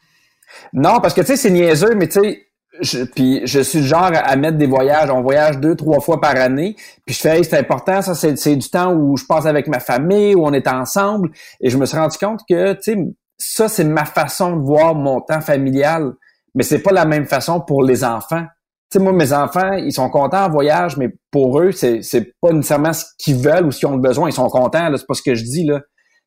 [0.72, 2.46] Non, parce que tu sais, c'est niaiseux, mais tu sais,
[2.80, 5.10] je, puis je suis genre à mettre des voyages.
[5.10, 6.74] On voyage deux, trois fois par année.
[7.04, 10.34] Puis je fais, c'est important, ça, c'est, du temps où je passe avec ma famille,
[10.34, 11.30] où on est ensemble.
[11.60, 12.96] Et je me suis rendu compte que, tu sais,
[13.38, 16.12] ça, c'est ma façon de voir mon temps familial.
[16.54, 18.44] Mais c'est pas la même façon pour les enfants.
[18.90, 22.34] Tu sais, moi, mes enfants, ils sont contents en voyage, mais pour eux, c'est, c'est
[22.40, 24.28] pas nécessairement ce qu'ils veulent ou ce qu'ils ont besoin.
[24.28, 25.80] Ils sont contents, là, c'est pas ce que je dis, là.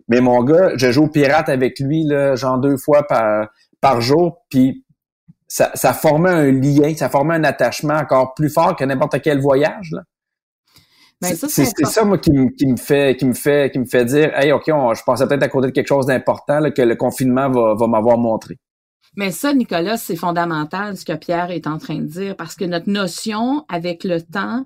[0.08, 3.48] Mais mon gars, je joue au pirate avec lui, là, genre deux fois par,
[3.82, 4.46] par jour.
[4.50, 4.85] Puis
[5.48, 9.40] ça, ça formait un lien, ça formait un attachement encore plus fort que n'importe quel
[9.40, 9.92] voyage.
[9.92, 10.02] Là.
[11.22, 14.38] Ben, c'est ça, moi, qui, qui, me fait, qui me fait, qui me fait dire,
[14.38, 17.74] hey, ok, je pensais peut-être à côté de quelque chose d'important que le confinement va,
[17.74, 18.58] va m'avoir montré.
[19.16, 22.66] Mais ça, Nicolas, c'est fondamental ce que Pierre est en train de dire parce que
[22.66, 24.66] notre notion avec le temps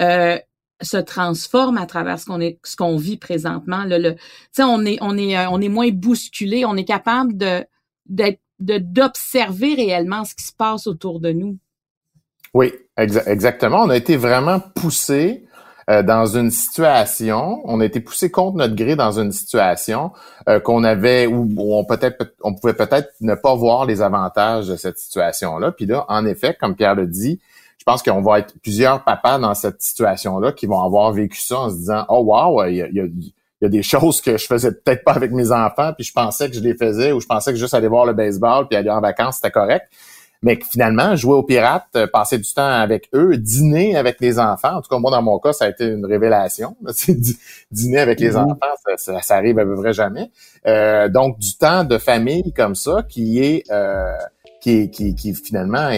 [0.00, 0.38] euh,
[0.82, 3.84] se transforme à travers ce qu'on est, ce qu'on vit présentement.
[3.84, 4.16] Le, le,
[4.58, 7.64] on est, on est, on est moins bousculé, on est capable de
[8.08, 11.58] d'être de d'observer réellement ce qui se passe autour de nous.
[12.54, 13.82] Oui, exactement.
[13.82, 15.46] On a été vraiment poussé
[15.88, 20.10] euh, dans une situation, on a été poussé contre notre gré dans une situation
[20.48, 24.74] euh, qu'on avait où, on peut-être on pouvait peut-être ne pas voir les avantages de
[24.74, 25.70] cette situation-là.
[25.70, 27.40] Puis là, en effet, comme Pierre le dit,
[27.78, 31.60] je pense qu'on va être plusieurs papas dans cette situation-là qui vont avoir vécu ça
[31.60, 33.06] en se disant oh wow, il y a, il y a
[33.62, 36.60] des choses que je faisais peut-être pas avec mes enfants, puis je pensais que je
[36.60, 39.36] les faisais, ou je pensais que juste aller voir le baseball puis aller en vacances,
[39.36, 39.86] c'était correct.
[40.42, 44.76] Mais finalement, jouer aux pirates, euh, passer du temps avec eux, dîner avec les enfants,
[44.76, 46.76] en tout cas moi dans mon cas, ça a été une révélation.
[47.70, 48.52] dîner avec les mm-hmm.
[48.52, 50.30] enfants, ça, ça, arrive à peu près jamais.
[50.66, 54.12] Euh, donc du temps de famille comme ça qui est euh,
[54.66, 55.90] qui, finalement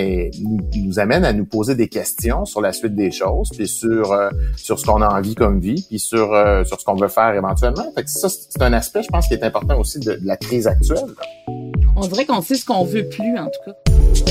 [0.42, 4.28] nous, amène à nous poser des questions sur la suite des choses, puis sur euh,
[4.56, 7.34] sur ce qu'on a envie comme vie, puis sur euh, sur ce qu'on veut faire
[7.34, 7.92] éventuellement.
[8.06, 10.98] Ça, c'est un aspect, je pense, qui est important aussi de, de la crise actuelle.
[11.96, 14.27] On dirait qu'on sait ce qu'on veut plus, en tout cas.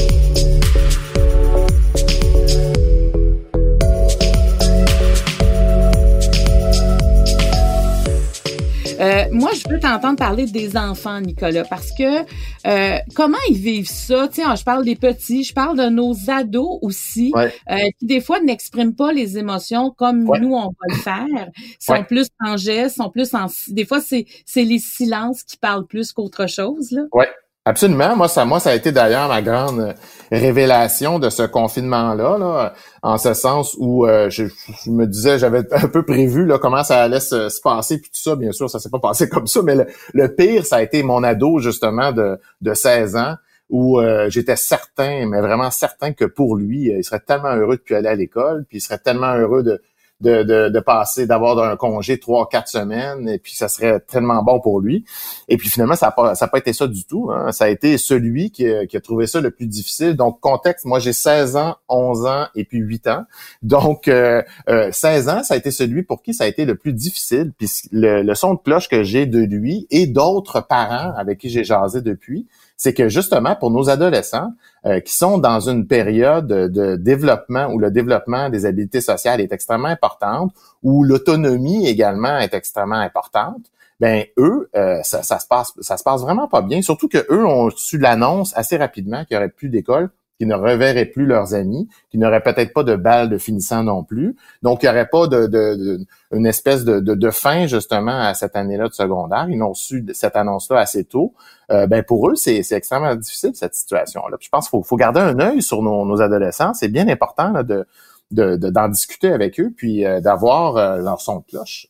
[9.00, 12.22] Euh, moi, je veux t'entendre parler des enfants, Nicolas, parce que
[12.68, 14.28] euh, comment ils vivent ça?
[14.32, 18.40] Tiens, je parle des petits, je parle de nos ados aussi, euh, qui des fois
[18.40, 21.50] n'expriment pas les émotions comme nous, on va le faire.
[21.58, 23.48] Ils sont plus en gestes, sont plus en...
[23.70, 26.92] Des fois, c'est les silences qui parlent plus qu'autre chose.
[26.92, 27.04] Là.
[27.14, 27.30] Ouais.
[27.68, 28.16] Absolument.
[28.16, 29.94] Moi, ça, moi, ça a été d'ailleurs ma grande
[30.32, 34.46] révélation de ce confinement-là, là, en ce sens où euh, je,
[34.90, 38.38] me disais, j'avais un peu prévu là, comment ça allait se, passer, puis tout ça.
[38.38, 39.76] Bien sûr, ça s'est pas passé comme ça, mais
[40.14, 43.36] le, pire, ça a été mon ado justement de, de 16 ans
[43.70, 47.82] où euh, j'étais certain, mais vraiment certain que pour lui, il serait tellement heureux de
[47.82, 49.82] plus aller à l'école, puis il serait tellement heureux de,
[50.20, 54.42] de, de, de passer, d'avoir un congé trois, quatre semaines, et puis ça serait tellement
[54.44, 55.06] bon pour lui.
[55.48, 57.30] Et puis finalement, ça n'a pas, ça pas été ça du tout.
[57.32, 57.52] Hein.
[57.52, 60.16] Ça a été celui qui a, qui a, trouvé ça le plus difficile.
[60.16, 63.26] Donc, contexte, moi j'ai 16 ans, 11 ans et puis 8 ans.
[63.62, 66.76] Donc, euh, 16 euh, ans, ça a été celui pour qui ça a été le
[66.76, 67.52] plus difficile.
[67.58, 71.50] Puis le, le son de cloche que j'ai de lui et d'autres parents avec qui
[71.50, 74.54] j'ai jasé depuis, c'est que justement pour nos adolescents
[74.86, 79.52] euh, qui sont dans une période de développement où le développement des habiletés sociales est
[79.52, 83.66] extrêmement importante, où l'autonomie également est extrêmement importante,
[84.00, 86.84] ben eux, euh, ça, ça, se passe, ça se passe vraiment pas bien.
[86.84, 90.56] Surtout que eux ont su l'annonce assez rapidement qu'il n'y aurait plus d'école qui ne
[90.56, 94.36] reverraient plus leurs amis, qui n'auraient peut-être pas de balles de finissant non plus.
[94.62, 96.00] Donc, il n'y aurait pas de,
[96.32, 99.48] une espèce de, de, fin justement à cette année-là de secondaire.
[99.50, 101.34] Ils ont su cette annonce-là assez tôt.
[101.72, 104.38] Euh, ben pour eux, c'est extrêmement difficile cette situation-là.
[104.40, 106.74] Je pense qu'il faut, faut, garder un œil sur nos, adolescents.
[106.74, 107.86] C'est bien important de
[108.32, 111.88] d'en discuter avec eux, puis euh, d'avoir euh, leur son de cloche.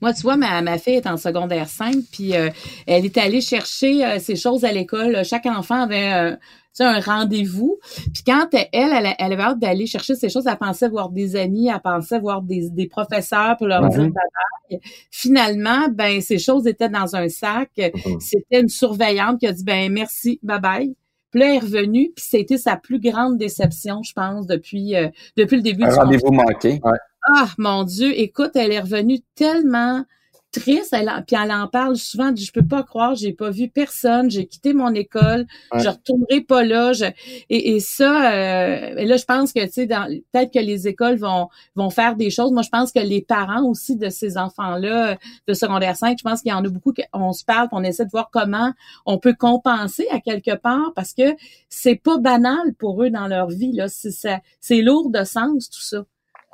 [0.00, 4.18] Moi, tu vois, ma, ma fille est en secondaire 5, puis elle est allée chercher
[4.18, 5.24] ses choses à l'école.
[5.24, 6.36] Chaque enfant avait
[6.84, 7.78] un rendez-vous.
[8.12, 11.36] Puis quand elle, elle, elle avait hâte d'aller chercher ces choses, elle pensait voir des
[11.36, 14.80] amis, elle pensait voir des, des professeurs pour leur dire bye
[15.10, 17.70] Finalement, ben ces choses étaient dans un sac.
[17.76, 18.20] Mhm.
[18.20, 20.94] C'était une surveillante qui a dit ben merci, bye bye.
[21.30, 25.08] Puis là, elle est revenue, puis c'était sa plus grande déception, je pense, depuis euh,
[25.36, 26.80] depuis le début un rendez-vous manqué.
[27.36, 30.04] Ah, mon Dieu, écoute, elle est revenue tellement
[30.52, 30.92] triste.
[30.92, 32.34] Elle, puis elle en parle souvent.
[32.34, 34.30] Je peux pas croire, j'ai pas vu personne.
[34.30, 35.46] J'ai quitté mon école.
[35.74, 36.92] Je retournerai pas là.
[37.48, 41.16] et, et, ça, euh, et là, je pense que tu sais, peut-être que les écoles
[41.16, 42.52] vont vont faire des choses.
[42.52, 45.16] Moi, je pense que les parents aussi de ces enfants-là
[45.46, 48.04] de secondaire 5, je pense qu'il y en a beaucoup qu'on se parle, on essaie
[48.04, 48.72] de voir comment
[49.06, 51.36] on peut compenser à quelque part parce que
[51.68, 53.72] c'est pas banal pour eux dans leur vie.
[53.72, 56.04] Là, c'est lourd de sens tout ça.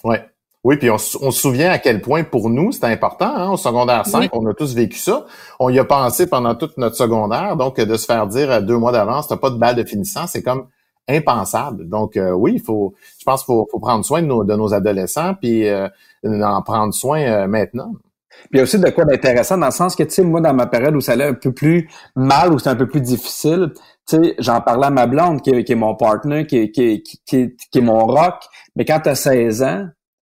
[0.04, 0.24] Ouais.
[0.66, 3.32] Oui, puis on, se souvient à quel point pour nous c'était important.
[3.36, 5.24] Hein, au secondaire 5, on a tous vécu ça.
[5.60, 7.56] On y a pensé pendant toute notre secondaire.
[7.56, 10.26] Donc, de se faire dire à deux mois d'avance, t'as pas de balle de finissant,
[10.26, 10.66] c'est comme
[11.06, 11.88] impensable.
[11.88, 14.74] Donc, euh, oui, il faut, je pense qu'il faut, prendre soin de nos, de nos
[14.74, 15.86] adolescents, puis euh,
[16.24, 17.92] en prendre soin euh, maintenant.
[18.28, 20.40] Puis il y a aussi de quoi d'intéressant dans le sens que, tu sais, moi,
[20.40, 23.02] dans ma période où ça allait un peu plus mal, où c'est un peu plus
[23.02, 23.72] difficile,
[24.08, 27.78] tu sais, j'en parlais à ma blonde, qui, est mon partner, qui, qui, qui, qui,
[27.78, 28.42] est mon rock,
[28.74, 29.86] mais quand tu as 16 ans,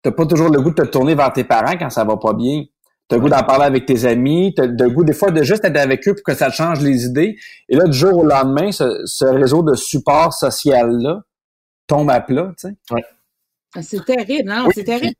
[0.03, 2.33] t'as pas toujours le goût de te tourner vers tes parents quand ça va pas
[2.33, 2.65] bien.
[3.09, 5.65] T'as le goût d'en parler avec tes amis, t'as le goût des fois de juste
[5.65, 7.37] être avec eux pour que ça change les idées.
[7.69, 11.21] Et là, du jour au lendemain, ce, réseau de support social-là
[11.87, 12.75] tombe à plat, tu sais.
[12.91, 13.05] Ouais.
[13.75, 14.69] Ah, c'est terrible, non?
[14.75, 15.15] c'est terrible.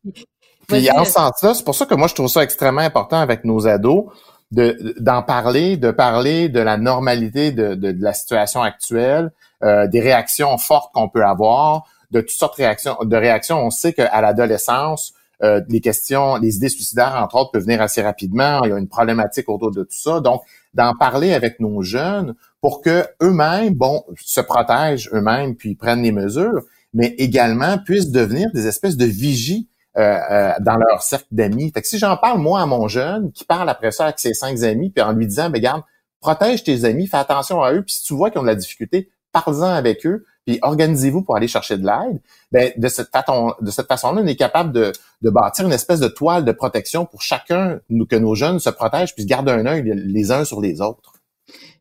[0.69, 3.45] Puis, en ce sens-là, c'est pour ça que moi, je trouve ça extrêmement important avec
[3.45, 4.07] nos ados
[4.53, 10.01] de d'en parler, de parler de la normalité de, de, la situation actuelle, euh, des
[10.01, 12.97] réactions fortes qu'on peut avoir, de toutes sortes de réactions.
[13.03, 13.59] De réactions.
[13.59, 18.03] On sait qu'à l'adolescence, euh, les questions, les idées suicidaires, entre autres, peuvent venir assez
[18.03, 18.63] rapidement.
[18.65, 20.21] Il y a une problématique autour de tout ça.
[20.21, 20.43] Donc,
[20.75, 26.13] d'en parler avec nos jeunes pour que eux-mêmes, bon, se protègent eux-mêmes puis prennent les
[26.13, 26.63] mesures,
[26.95, 31.73] mais également puissent devenir des espèces de vigies euh, euh, dans leur cercle d'amis.
[31.75, 34.35] Fait que si j'en parle moi à mon jeune, qui parle après ça avec ses
[34.35, 35.83] cinq amis, puis en lui disant, ben garde,
[36.21, 38.55] protège tes amis, fais attention à eux, puis si tu vois qu'ils ont de la
[38.55, 42.21] difficulté, parle-en avec eux, puis organisez-vous pour aller chercher de l'aide.
[42.51, 46.01] Ben, de cette, façon, de cette façon-là, on est capable de, de, bâtir une espèce
[46.01, 49.49] de toile de protection pour chacun, nous, que nos jeunes se protègent, puis se gardent
[49.49, 51.13] un œil les uns sur les autres.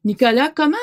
[0.03, 0.77] Nicolas, comment,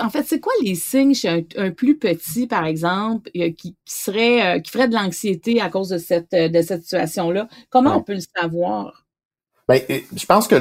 [0.00, 4.58] en fait, c'est quoi les signes chez un, plus petit, par exemple, euh, qui, serait,
[4.58, 7.48] euh, qui ferait de l'anxiété à cause de cette, de cette situation-là?
[7.70, 9.04] Comment on peut le savoir?
[9.66, 10.56] Ben, je pense que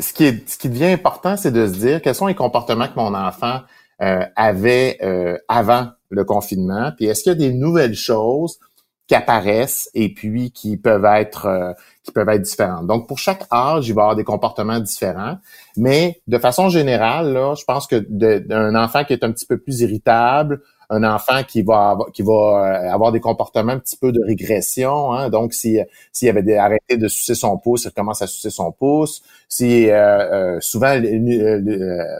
[0.00, 2.88] ce qui est, ce qui devient important, c'est de se dire quels sont les comportements
[2.88, 3.60] que mon enfant
[4.00, 8.58] euh, avait euh, avant le confinement, puis est-ce qu'il y a des nouvelles choses
[9.06, 11.72] qui apparaissent et puis qui peuvent être euh,
[12.04, 12.86] qui peuvent être différentes?
[12.86, 15.38] Donc pour chaque âge, il va y avoir des comportements différents,
[15.76, 19.58] mais de façon générale là, je pense que d'un enfant qui est un petit peu
[19.58, 23.96] plus irritable, un enfant qui va avoir, qui va euh, avoir des comportements un petit
[23.96, 25.12] peu de régression.
[25.12, 25.28] Hein?
[25.28, 25.78] Donc, si
[26.12, 29.22] s'il avait arrêté de sucer son pouce, il commence à sucer son pouce.
[29.48, 30.94] Si euh, euh souvent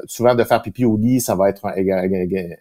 [0.06, 1.66] souvent de faire pipi au lit, ça va être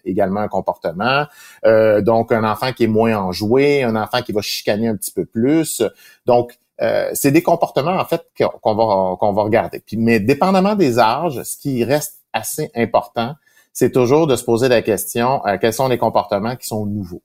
[0.05, 1.25] également un comportement.
[1.63, 5.25] Donc, un enfant qui est moins enjoué, un enfant qui va chicaner un petit peu
[5.25, 5.81] plus.
[6.25, 9.83] Donc, euh, c'est des comportements en fait qu'on va qu'on va regarder.
[9.93, 13.35] Mais dépendamment des âges, ce qui reste assez important,
[13.77, 17.21] c'est toujours de se poser la question euh, quels sont les comportements qui sont nouveaux.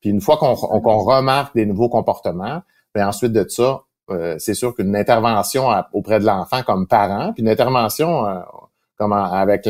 [0.00, 4.74] Puis une fois qu'on remarque des nouveaux comportements, bien ensuite de ça, euh, c'est sûr
[4.74, 8.40] qu'une intervention auprès de l'enfant comme parent, puis une intervention euh,
[8.96, 9.68] comme avec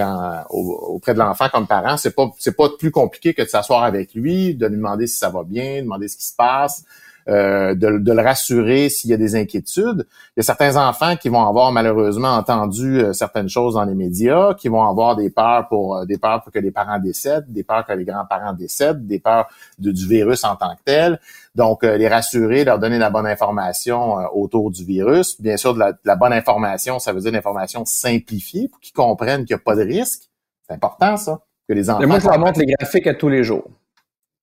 [0.49, 4.15] auprès de l'enfant comme parent, c'est pas c'est pas plus compliqué que de s'asseoir avec
[4.15, 6.85] lui, de lui demander si ça va bien, demander ce qui se passe,
[7.27, 10.07] euh, de, le rassurer s'il y a des inquiétudes.
[10.37, 13.95] Il y a certains enfants qui vont avoir malheureusement entendu euh, certaines choses dans les
[13.95, 17.51] médias, qui vont avoir des peurs pour euh, des peurs pour que les parents décèdent,
[17.51, 21.19] des peurs que les grands-parents décèdent, des peurs de, du virus en tant que tel.
[21.55, 25.41] Donc, les rassurer, leur donner la bonne information autour du virus.
[25.41, 29.55] Bien sûr, de la, bonne information, ça veut dire l'information simplifiée pour qu'ils comprennent qu'il
[29.55, 30.29] n'y a pas de risque.
[30.67, 32.05] C'est important, ça, que les enfants...
[32.09, 33.69] moi, je leur montre les graphiques à tous les jours.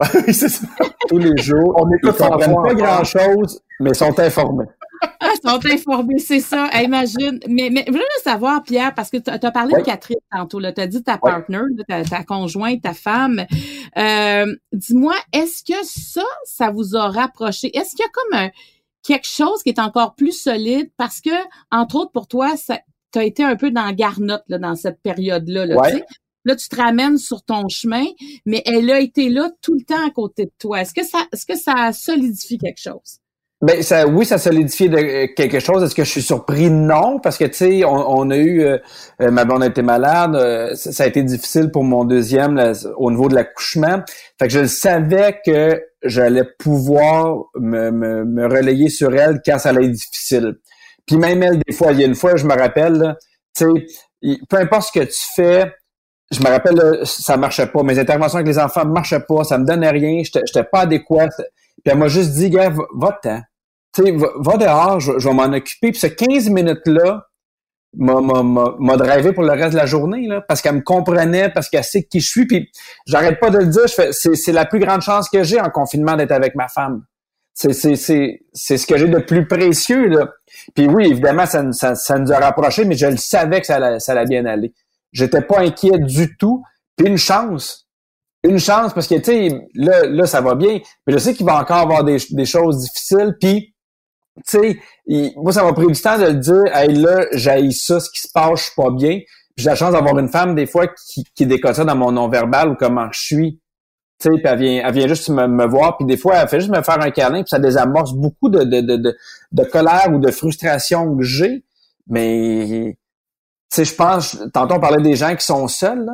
[0.28, 0.68] oui, c'est ça.
[1.08, 1.76] Tous les jours.
[1.78, 4.66] On écoute ils comprennent pas grand-chose, mais sont informés.
[5.20, 6.70] Ah, ils sont informés, c'est ça.
[6.82, 7.40] imagine.
[7.48, 10.60] Mais, mais je veux savoir, Pierre, parce que tu as parlé de Catherine tantôt.
[10.62, 13.46] Tu as dit ta partner, ta, conjointe, ta femme.
[13.98, 17.76] Euh, dis-moi, est-ce que ça, ça vous a rapproché?
[17.76, 18.50] Est-ce qu'il y a comme
[19.04, 20.92] quelque chose qui est encore plus solide?
[20.98, 21.32] Parce que,
[21.72, 22.54] entre autres, pour toi,
[23.12, 25.66] tu as été un peu dans garnotte là, dans cette période-là.
[25.66, 25.82] Là,
[26.46, 28.06] Là, tu te ramènes sur ton chemin,
[28.46, 30.82] mais elle a été là tout le temps à côté de toi.
[30.82, 33.22] Est-ce que ça, est-ce que ça solidifie quelque chose?
[33.62, 35.84] Ben ça, oui, ça solidifie euh, quelque chose.
[35.84, 36.72] Est-ce que je suis surpris?
[36.72, 38.80] Non, parce que tu sais, on, a eu, euh,
[39.22, 40.36] euh, ma blonde a été malade,
[40.74, 44.02] ça, a été difficile pour mon deuxième au niveau de l'accouchement.
[44.40, 49.86] Fait que je savais que j'allais pouvoir me, me, relayer sur elle quand ça allait
[49.86, 50.56] être difficile.
[51.06, 53.16] Puis même elle, des fois, il y a une fois, je me rappelle,
[53.56, 55.72] tu sais, peu importe ce que tu fais,
[56.32, 57.84] je me rappelle, ça marchait pas.
[57.84, 59.44] Mes interventions avec les enfants marchaient pas.
[59.44, 60.22] Ça me donnait rien.
[60.24, 61.28] Je n'étais pas adéquat.
[61.28, 63.42] Puis elle m'a juste dit, gars, va-t'en.
[63.94, 65.92] Tu sais, va, dehors, je, vais m'en occuper.
[65.92, 67.28] Puis ce 15 minutes-là
[67.98, 71.84] m'a drivé pour le reste de la journée, là, parce qu'elle me comprenait, parce qu'elle
[71.84, 72.48] sait qui je suis.
[72.48, 72.72] Puis
[73.06, 73.90] j'arrête pas de le dire.
[73.90, 77.04] C'est la plus grande chance que j'ai en confinement d'être avec ma femme.
[77.54, 80.08] C'est ce que j'ai de plus précieux.
[80.08, 80.30] Là.
[80.74, 84.00] Puis oui, évidemment, ça, ça, ça nous a rapprochés, mais je le savais que ça
[84.00, 84.74] ça allait bien aller.
[85.12, 86.64] J'étais pas inquiet du tout.
[86.96, 87.88] Puis une chance.
[88.44, 90.80] Une chance parce que, tu sais, là, là, ça va bien.
[91.06, 93.36] Mais je sais qu'il va encore avoir des, des choses difficiles.
[93.40, 93.76] Puis,
[94.48, 94.60] tu
[95.08, 98.10] sais, moi, ça m'a pris du temps de le dire, hey, là, j'ai ça, ce
[98.10, 99.20] qui se passe, je suis pas bien.
[99.58, 102.70] J'ai la chance d'avoir une femme, des fois, qui, qui décote ça dans mon non-verbal
[102.70, 103.62] ou comment je suis.
[104.20, 106.48] Tu sais, puis elle vient, elle vient juste me, me voir, puis des fois, elle
[106.48, 109.18] fait juste me faire un câlin, puis ça désamorce beaucoup de, de, de, de,
[109.52, 111.64] de colère ou de frustration que j'ai.
[112.08, 112.98] Mais
[113.72, 116.10] sais, je pense, tantôt on parlait des gens qui sont seuls,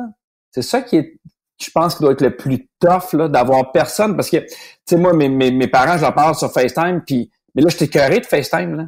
[0.50, 1.18] C'est ça qui est,
[1.60, 4.14] je pense, qui doit être le plus tough, là, d'avoir personne.
[4.14, 4.54] Parce que, tu
[4.86, 7.88] sais, moi, mes, mes, mes, parents, je leur parle sur FaceTime, puis, mais là, j'étais
[7.88, 8.84] curé de FaceTime, là.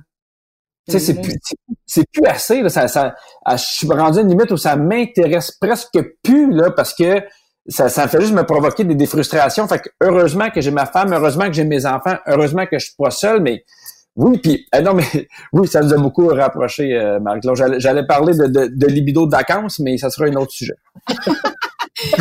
[0.87, 1.35] Tu sais, c'est plus,
[1.87, 2.68] c'est plus assez, là.
[2.68, 3.14] Ça, ça,
[3.50, 7.22] je suis rendu à une limite où ça m'intéresse presque plus, là, parce que
[7.68, 9.66] ça, ça fait juste me provoquer des, des frustrations.
[9.68, 12.86] Fait que heureusement que j'ai ma femme, heureusement que j'ai mes enfants, heureusement que je
[12.86, 13.64] suis pas seul, mais
[14.21, 15.05] oui, puis eh non, mais
[15.53, 17.79] oui, ça nous a beaucoup rapproché, euh, Marie-Claude.
[17.79, 20.75] J'allais parler de, de, de, libido de vacances, mais ça sera un autre sujet.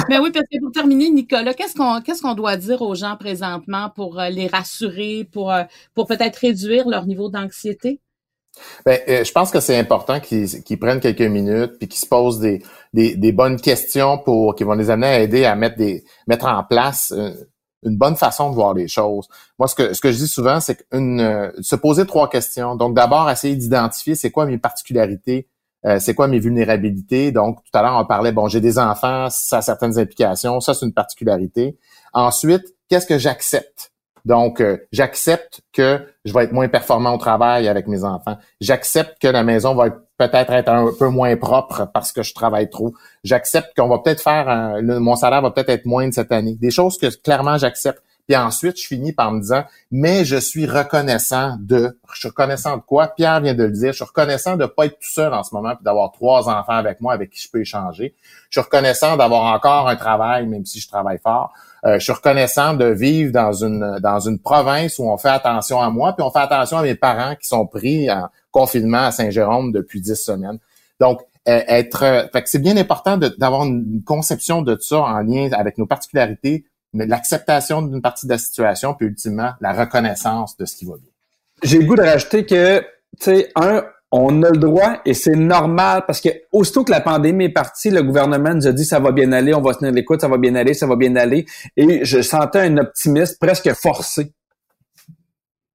[0.07, 3.17] mais oui, parce que pour terminer, Nicolas, qu'est-ce qu'on qu'est-ce qu'on doit dire aux gens
[3.17, 7.99] présentement pour euh, les rassurer, pour, euh, pour peut-être réduire leur niveau d'anxiété?
[8.85, 12.39] Ben, euh, je pense que c'est important qu'ils prennent quelques minutes puis qu'ils se posent
[12.39, 12.61] des,
[12.93, 16.45] des, des, bonnes questions pour qui vont les amener à aider à mettre des mettre
[16.45, 17.31] en place euh,
[17.83, 19.27] une bonne façon de voir les choses.
[19.57, 22.75] Moi, ce que ce que je dis souvent, c'est qu'une euh, se poser trois questions.
[22.75, 25.47] Donc, d'abord, essayer d'identifier c'est quoi mes particularités,
[25.99, 27.31] c'est quoi mes vulnérabilités.
[27.31, 30.73] Donc, tout à l'heure, on parlait, bon, j'ai des enfants, ça a certaines implications, ça
[30.73, 31.77] c'est une particularité.
[32.13, 33.93] Ensuite, qu'est-ce que j'accepte?
[34.25, 38.37] Donc, euh, j'accepte que je vais être moins performant au travail avec mes enfants.
[38.59, 39.89] J'accepte que la maison va
[40.19, 42.93] peut-être être un peu moins propre parce que je travaille trop.
[43.23, 46.55] J'accepte qu'on va peut-être faire un, mon salaire va peut-être être moindre cette année.
[46.59, 48.03] Des choses que clairement j'accepte.
[48.27, 52.77] Puis ensuite, je finis par me disant, mais je suis reconnaissant de, je suis reconnaissant
[52.77, 53.07] de quoi?
[53.07, 55.55] Pierre vient de le dire, je suis reconnaissant de pas être tout seul en ce
[55.55, 58.13] moment puis d'avoir trois enfants avec moi avec qui je peux échanger.
[58.51, 61.53] Je suis reconnaissant d'avoir encore un travail, même si je travaille fort.
[61.85, 65.81] Euh, je suis reconnaissant de vivre dans une dans une province où on fait attention
[65.81, 69.11] à moi, puis on fait attention à mes parents qui sont pris en confinement à
[69.11, 70.59] Saint-Jérôme depuis dix semaines.
[70.99, 75.77] Donc, euh, être, euh, c'est bien important d'avoir une conception de ça en lien avec
[75.77, 80.85] nos particularités, l'acceptation d'une partie de la situation, puis ultimement la reconnaissance de ce qui
[80.85, 81.11] va bien.
[81.63, 82.85] J'ai le goût de rajouter que, tu
[83.19, 87.45] sais, un, on a le droit et c'est normal parce que aussitôt que la pandémie
[87.45, 90.21] est partie, le gouvernement nous a dit ça va bien aller, on va tenir l'écoute,
[90.21, 91.45] ça va bien aller, ça va bien aller.
[91.77, 94.33] Et je sentais un optimisme presque forcé.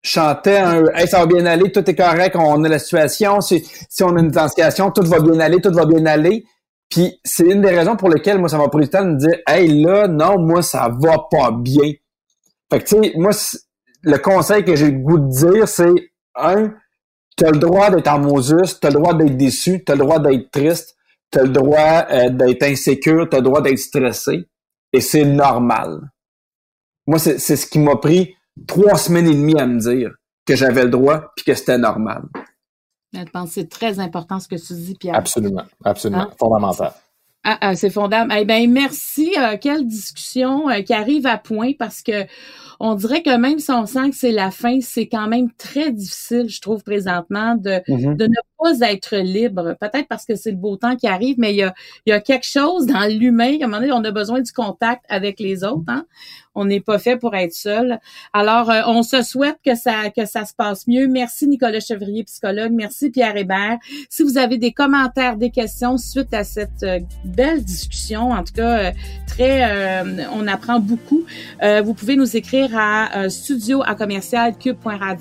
[0.04, 3.40] Je chantais un hey, ça va bien aller, tout est correct, on a la situation,
[3.40, 6.44] si, si on a une intensification, tout va bien aller, tout va bien aller.
[6.90, 9.18] Puis c'est une des raisons pour lesquelles moi ça m'a pris le temps de me
[9.18, 11.92] dire Hey là, non, moi ça va pas bien.
[12.70, 13.30] Fait que tu sais, moi
[14.02, 16.74] le conseil que j'ai le goût de dire, c'est un,
[17.36, 19.94] tu as le droit d'être en Moses, tu as le droit d'être déçu, tu as
[19.94, 20.96] le droit d'être triste,
[21.32, 24.44] tu as le droit euh, d'être insécure, tu as le droit d'être stressé.
[24.92, 26.10] Et c'est normal.
[27.06, 28.33] Moi, c'est ce qui m'a pris
[28.66, 30.12] trois semaines et demie à me dire
[30.46, 32.22] que j'avais le droit puis que c'était normal.
[33.12, 35.14] Je pense que c'est très important ce que tu dis, Pierre.
[35.14, 36.30] Absolument, absolument, hein?
[36.38, 36.92] fondamental.
[37.44, 38.38] Ah, ah, c'est fondamental.
[38.40, 39.32] Eh bien, merci.
[39.38, 42.24] Euh, quelle discussion euh, qui arrive à point parce que
[42.80, 45.92] on dirait que même si on sent que c'est la fin, c'est quand même très
[45.92, 48.16] difficile, je trouve, présentement, de, mm-hmm.
[48.16, 49.76] de ne pas être libre.
[49.80, 51.74] Peut-être parce que c'est le beau temps qui arrive, mais il y a,
[52.06, 53.58] il y a quelque chose dans l'humain.
[53.60, 55.84] À un moment donné, on a besoin du contact avec les autres.
[55.88, 56.06] Hein?
[56.54, 57.98] On n'est pas fait pour être seul.
[58.32, 61.08] Alors, euh, on se souhaite que ça que ça se passe mieux.
[61.08, 62.72] Merci Nicolas Chevrier, psychologue.
[62.72, 63.78] Merci Pierre Hébert.
[64.08, 68.54] Si vous avez des commentaires, des questions suite à cette euh, belle discussion, en tout
[68.54, 68.92] cas euh,
[69.26, 69.64] très,
[70.32, 71.24] on apprend beaucoup.
[71.84, 74.54] vous pouvez nous écrire à studio à commercial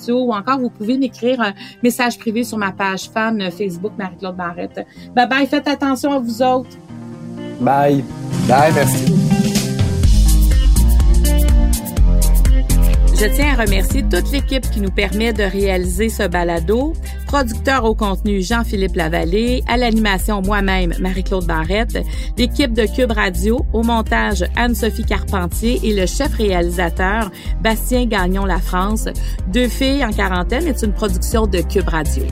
[0.09, 4.85] ou encore vous pouvez m'écrire un message privé sur ma page fan Facebook Marie-Claude Barrette.
[5.15, 5.47] Bye bye.
[5.47, 6.77] Faites attention à vous autres.
[7.59, 8.03] Bye.
[8.47, 8.73] Bye.
[8.73, 9.62] Merci.
[13.15, 16.93] Je tiens à remercier toute l'équipe qui nous permet de réaliser ce balado.
[17.27, 21.99] Producteur au contenu Jean-Philippe Lavallée, à l'animation moi-même Marie-Claude Barrette,
[22.37, 28.59] l'équipe de Cube Radio, au montage Anne-Sophie Carpentier et le chef réalisateur Bastien Gagnon La
[28.59, 29.07] France.
[29.47, 32.23] Deux filles en quarantaine est une production de Cube Radio.